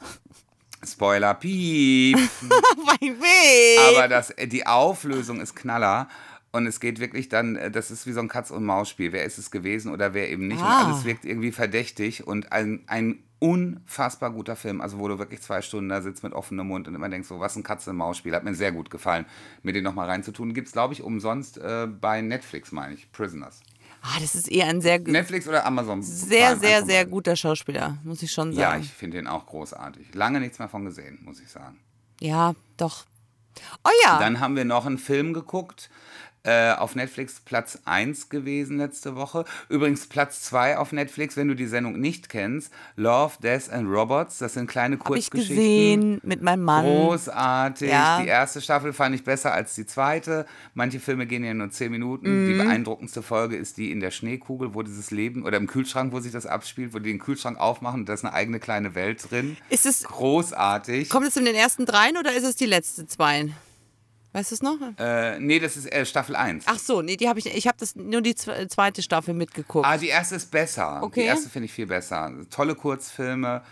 [0.86, 1.34] Spoiler.
[1.34, 2.16] Piep.
[2.86, 3.96] mein Weg.
[3.96, 6.08] Aber das, äh, die Auflösung ist Knaller.
[6.52, 9.12] Und es geht wirklich dann, äh, das ist wie so ein Katz-und-Maus-Spiel.
[9.12, 10.62] Wer ist es gewesen oder wer eben nicht?
[10.62, 10.82] Ah.
[10.82, 12.26] Und alles wirkt irgendwie verdächtig.
[12.26, 14.80] Und ein, ein unfassbar guter Film.
[14.80, 17.40] Also, wo du wirklich zwei Stunden da sitzt mit offenem Mund und immer denkst, so,
[17.40, 18.34] was ein Katz-und-Maus-Spiel.
[18.34, 19.26] Hat mir sehr gut gefallen,
[19.62, 20.54] mir den nochmal reinzutun.
[20.54, 23.12] Gibt es, glaube ich, umsonst äh, bei Netflix, meine ich.
[23.12, 23.60] Prisoners.
[24.06, 26.02] Ah, das ist eher ein sehr, Netflix oder Amazon?
[26.02, 28.82] sehr, Prime, sehr, sehr guter Schauspieler, muss ich schon Ja, sagen.
[28.82, 30.14] ich finde den auch großartig.
[30.14, 31.78] Lange nichts mehr von gesehen, muss ich sagen.
[32.20, 33.04] Ja, doch.
[33.84, 34.18] Oh ja.
[34.18, 35.90] Dann haben wir noch einen Film geguckt.
[36.46, 39.44] Äh, auf Netflix Platz 1 gewesen letzte Woche.
[39.68, 42.72] Übrigens Platz 2 auf Netflix, wenn du die Sendung nicht kennst.
[42.94, 44.38] Love, Death and Robots.
[44.38, 45.56] Das sind kleine Habe ich Kurzgeschichten.
[45.56, 46.84] gesehen mit meinem Mann.
[46.84, 47.90] Großartig.
[47.90, 48.20] Ja.
[48.22, 50.46] Die erste Staffel fand ich besser als die zweite.
[50.74, 52.44] Manche Filme gehen ja nur 10 Minuten.
[52.44, 52.48] Mhm.
[52.48, 56.20] Die beeindruckendste Folge ist die in der Schneekugel, wo dieses Leben, oder im Kühlschrank, wo
[56.20, 59.30] sich das abspielt, wo die den Kühlschrank aufmachen und da ist eine eigene kleine Welt
[59.30, 59.56] drin.
[59.68, 61.08] Ist es, Großartig.
[61.10, 63.48] kommt es in den ersten dreien oder ist es die letzte zwei?
[64.36, 64.76] Weißt du es noch?
[64.98, 66.64] Äh, nee, das ist äh, Staffel 1.
[66.66, 69.86] Ach so, nee, die habe ich, ich habe das nur die zwe- zweite Staffel mitgeguckt.
[69.86, 71.02] Ah, die erste ist besser.
[71.02, 71.20] Okay.
[71.22, 72.30] Die erste finde ich viel besser.
[72.50, 73.62] Tolle Kurzfilme.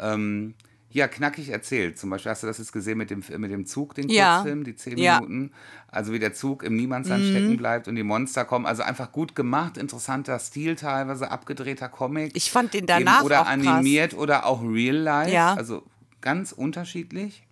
[0.00, 0.54] Ähm,
[0.90, 1.98] ja, knackig erzählt.
[1.98, 4.36] Zum Beispiel hast du das jetzt gesehen mit dem, mit dem Zug, den Ja.
[4.36, 5.16] Kurzfilm, die zehn Ja.
[5.20, 5.50] Minuten.
[5.88, 7.30] Also wie der Zug im Niemandsland Mhm.
[7.30, 8.64] stecken bleibt und die Monster kommen.
[8.64, 12.30] Also einfach gut gemacht, interessanter Stil teilweise, abgedrehter Comic.
[12.36, 13.66] Ich fand den Eben danach Oder auch krass.
[13.66, 15.32] animiert oder auch real life.
[15.32, 15.54] Ja.
[15.54, 15.82] Also
[16.20, 17.42] ganz unterschiedlich.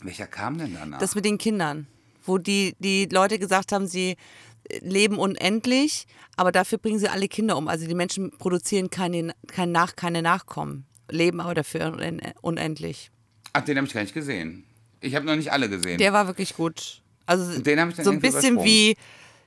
[0.00, 0.98] Welcher kam denn danach?
[0.98, 1.86] Das mit den Kindern,
[2.24, 4.16] wo die, die Leute gesagt haben, sie
[4.68, 7.68] äh, leben unendlich, aber dafür bringen sie alle Kinder um.
[7.68, 13.10] Also die Menschen produzieren keine, kein Nach, keine Nachkommen, leben aber dafür unen- unendlich.
[13.52, 14.64] Ach, den habe ich gar nicht gesehen.
[15.00, 15.98] Ich habe noch nicht alle gesehen.
[15.98, 17.02] Der war wirklich gut.
[17.26, 18.96] Also Den hab ich dann so ein bisschen wie,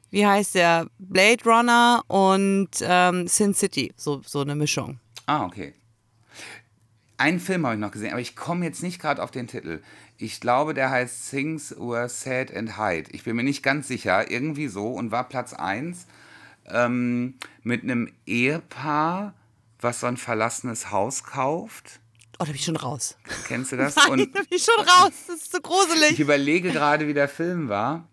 [0.10, 5.00] wie heißt der, Blade Runner und ähm, Sin City, so, so eine Mischung.
[5.26, 5.74] Ah, okay.
[7.18, 9.82] Einen Film habe ich noch gesehen, aber ich komme jetzt nicht gerade auf den Titel.
[10.22, 13.10] Ich glaube, der heißt Things Were Sad and Hide.
[13.12, 16.06] Ich bin mir nicht ganz sicher, irgendwie so und war Platz 1
[16.68, 19.34] ähm, mit einem Ehepaar,
[19.80, 22.00] was so ein verlassenes Haus kauft.
[22.34, 23.18] Oh, da bin ich schon raus.
[23.48, 23.96] Kennst du das?
[23.96, 25.12] Nein, Und da bin ich schon raus.
[25.26, 26.20] Das ist so ich gruselig.
[26.20, 28.08] überlege gerade, wie der Film war.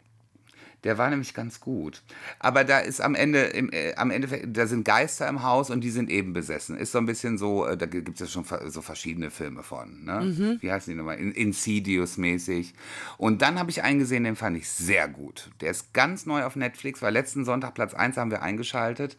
[0.85, 2.03] Der war nämlich ganz gut.
[2.39, 5.81] Aber da ist am Ende, im, äh, am Ende, da sind Geister im Haus und
[5.81, 6.77] die sind eben besessen.
[6.77, 10.05] Ist so ein bisschen so, äh, da gibt es ja schon so verschiedene Filme von.
[10.05, 10.21] Ne?
[10.21, 10.59] Mhm.
[10.61, 11.19] Wie heißen die nochmal?
[11.19, 12.75] In, Insidious-mäßig.
[13.17, 15.51] Und dann habe ich einen gesehen, den fand ich sehr gut.
[15.61, 19.17] Der ist ganz neu auf Netflix, war letzten Sonntag Platz 1 haben wir eingeschaltet.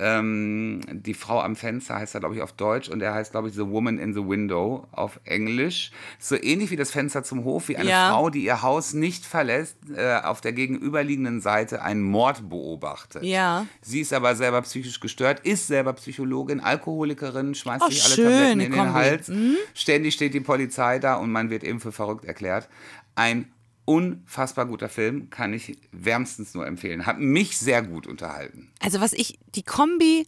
[0.00, 3.48] Ähm, die Frau am Fenster heißt er, glaube ich, auf Deutsch und er heißt, glaube
[3.48, 5.90] ich, The Woman in the Window auf Englisch.
[6.18, 8.10] So ähnlich wie das Fenster zum Hof, wie eine Ja.
[8.10, 13.22] Frau, die ihr Haus nicht verlässt, äh, auf der gegenüberliegenden Seite einen Mord beobachtet.
[13.24, 13.66] Ja.
[13.80, 18.24] Sie ist aber selber psychisch gestört, ist selber Psychologin, Alkoholikerin, schmeißt Oh, sich alle schön,
[18.24, 18.92] Tabletten in den Kombi.
[18.92, 19.32] Hals.
[19.74, 22.68] Ständig steht die Polizei da und man wird eben für verrückt erklärt.
[23.16, 23.50] Ein
[23.88, 27.06] unfassbar guter Film, kann ich wärmstens nur empfehlen.
[27.06, 28.70] Hat mich sehr gut unterhalten.
[28.80, 30.26] Also was ich, die Kombi,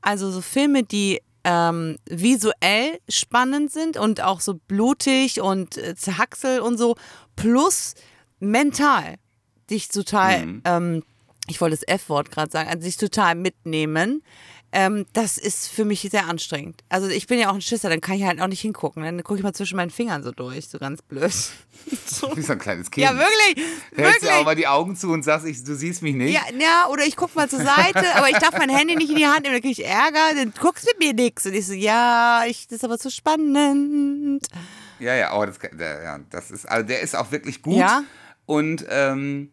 [0.00, 6.60] also so Filme, die ähm, visuell spannend sind und auch so blutig und äh, Zerhacksel
[6.60, 6.94] und so,
[7.34, 7.94] plus
[8.38, 9.16] mental
[9.68, 10.62] dich total, Mhm.
[10.64, 11.02] ähm,
[11.48, 14.22] ich wollte das F-Wort gerade sagen, also dich total mitnehmen.
[14.74, 16.82] Ähm, das ist für mich sehr anstrengend.
[16.88, 19.02] Also ich bin ja auch ein Schisser, dann kann ich halt auch nicht hingucken.
[19.02, 21.30] Dann gucke ich mal zwischen meinen Fingern so durch, so ganz blöd.
[22.06, 22.34] so.
[22.34, 23.04] Wie so ein kleines Kind.
[23.04, 23.66] Ja, wirklich.
[23.94, 26.32] Hältst du auch mal die Augen zu und sagst, ich, du siehst mich nicht?
[26.32, 29.16] Ja, ja, oder ich guck mal zur Seite, aber ich darf mein Handy nicht in
[29.16, 31.44] die Hand nehmen, dann krieg ich Ärger, dann guckst du mit mir nix.
[31.44, 34.46] Und ich so, ja, ich, das ist aber zu spannend.
[35.00, 38.04] Ja, ja, aber das, ja, das ist, also der ist auch wirklich gut Ja?
[38.46, 39.50] und ähm,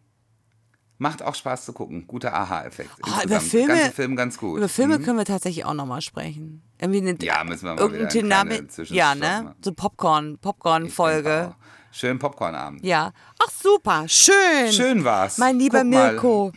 [1.00, 2.06] macht auch Spaß zu gucken.
[2.06, 2.90] Guter Aha-Effekt.
[3.02, 3.24] Ah, insgesamt.
[3.24, 4.58] über Filme- ganze Film ganz gut.
[4.58, 5.02] Über Filme Mhm.
[5.04, 6.62] können wir tatsächlich auch nochmal sprechen.
[6.78, 8.90] Irgendwie eine, Ja, müssen wir mal irgendein wieder Dynamik.
[8.90, 9.54] Ja, ne?
[9.64, 11.54] So Popcorn, Popcorn-Folge.
[11.90, 12.84] Schönen Popcornabend.
[12.84, 13.12] Ja.
[13.42, 14.04] Ach, super.
[14.08, 14.70] Schön.
[14.70, 15.38] Schön war's.
[15.38, 16.52] Mein lieber Guck mal, Mirko.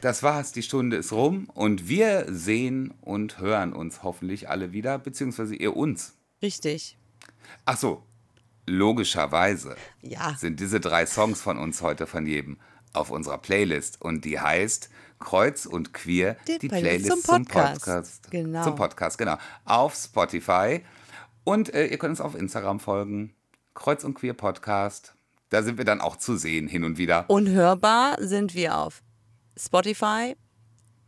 [0.00, 4.98] Das war's, die Stunde ist rum und wir sehen und hören uns hoffentlich alle wieder,
[4.98, 6.14] beziehungsweise ihr uns.
[6.42, 6.96] Richtig.
[7.66, 8.02] Ach so,
[8.66, 10.34] logischerweise Ja.
[10.38, 12.58] sind diese drei Songs von uns heute von jedem
[12.94, 14.88] auf unserer Playlist und die heißt
[15.20, 17.84] Kreuz und Queer, Die die, Playlist Playlist, zum zum Podcast.
[17.84, 18.30] Podcast.
[18.30, 18.64] Genau.
[18.64, 19.36] Zum Podcast, genau.
[19.64, 20.82] Auf Spotify
[21.44, 23.34] und äh, ihr könnt uns auf Instagram folgen.
[23.74, 25.14] Kreuz und Queer Podcast.
[25.50, 27.24] Da sind wir dann auch zu sehen hin und wieder.
[27.28, 29.02] Unhörbar sind wir auf
[29.58, 30.36] Spotify,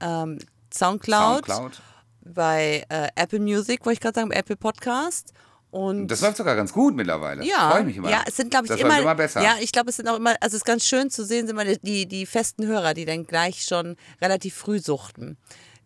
[0.01, 0.39] ähm,
[0.73, 1.83] Soundcloud, Soundcloud.
[2.25, 5.33] bei äh, Apple Music, wollte ich gerade sagen, Apple Podcast.
[5.77, 7.45] Und Das läuft sogar ganz gut mittlerweile.
[7.45, 8.09] ja, Freue mich immer.
[8.09, 9.43] ja, es sind glaube ich das immer, immer besser.
[9.43, 11.59] ja, ich glaube, es sind auch immer, also es ist ganz schön zu sehen, sind
[11.59, 15.37] immer die, die festen Hörer, die dann gleich schon relativ früh suchten.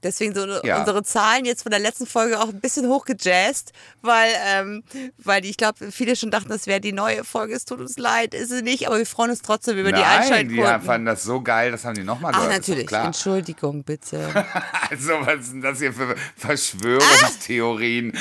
[0.03, 0.79] Deswegen so Ja.
[0.81, 4.83] unsere Zahlen jetzt von der letzten Folge auch ein bisschen hochgejazzt, weil, ähm,
[5.19, 7.55] weil die, ich glaube, viele schon dachten, das wäre die neue Folge.
[7.55, 10.27] Es tut uns leid, ist sie nicht, aber wir freuen uns trotzdem über die Nein,
[10.27, 10.83] die Einschaltquoten.
[10.87, 12.63] fanden das so geil, das haben die nochmal Ach, gehört.
[12.63, 12.91] doch natürlich.
[12.93, 14.47] Entschuldigung, bitte.
[14.91, 18.13] Also, was ist denn das hier für Verschwörungstheorien?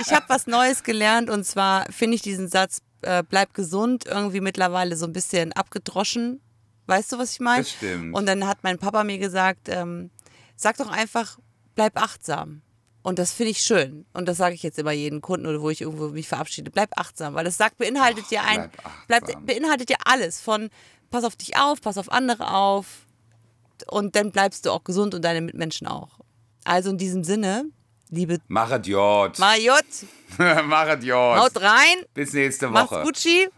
[0.00, 4.40] Ich habe was Neues gelernt und zwar finde ich diesen Satz, äh, bleib gesund, irgendwie
[4.40, 6.40] mittlerweile so ein bisschen abgedroschen.
[6.86, 7.62] Weißt du, was ich meine?
[7.62, 8.14] Das stimmt.
[8.14, 10.10] Und dann hat mein Papa mir gesagt, ähm,
[10.56, 11.38] sag doch einfach,
[11.74, 12.62] bleib achtsam.
[13.02, 14.06] Und das finde ich schön.
[14.12, 16.70] Und das sage ich jetzt immer jedem Kunden oder wo ich irgendwo mich verabschiede.
[16.70, 18.70] Bleib achtsam, weil das sagt, beinhaltet ja ein,
[19.08, 19.44] bleib achtsam.
[19.44, 20.70] beinhaltet ja alles von
[21.10, 22.86] pass auf dich auf, pass auf andere auf
[23.88, 26.20] und dann bleibst du auch gesund und deine Mitmenschen auch.
[26.64, 27.64] Also in diesem Sinne,
[28.08, 29.38] liebe Machet Jod.
[29.38, 29.84] Machet
[31.04, 31.38] Jod.
[31.38, 33.02] haut rein, Bis nächste Macht's Woche.
[33.02, 33.48] Gucci.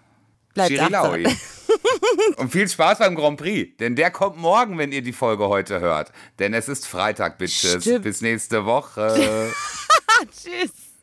[0.54, 1.22] Bleibt achtsam.
[2.36, 5.80] Und viel Spaß beim Grand Prix, denn der kommt morgen, wenn ihr die Folge heute
[5.80, 6.12] hört.
[6.38, 7.82] Denn es ist Freitag, Bitches.
[7.82, 8.04] Stimmt.
[8.04, 9.52] Bis nächste Woche.
[10.30, 10.93] Tschüss.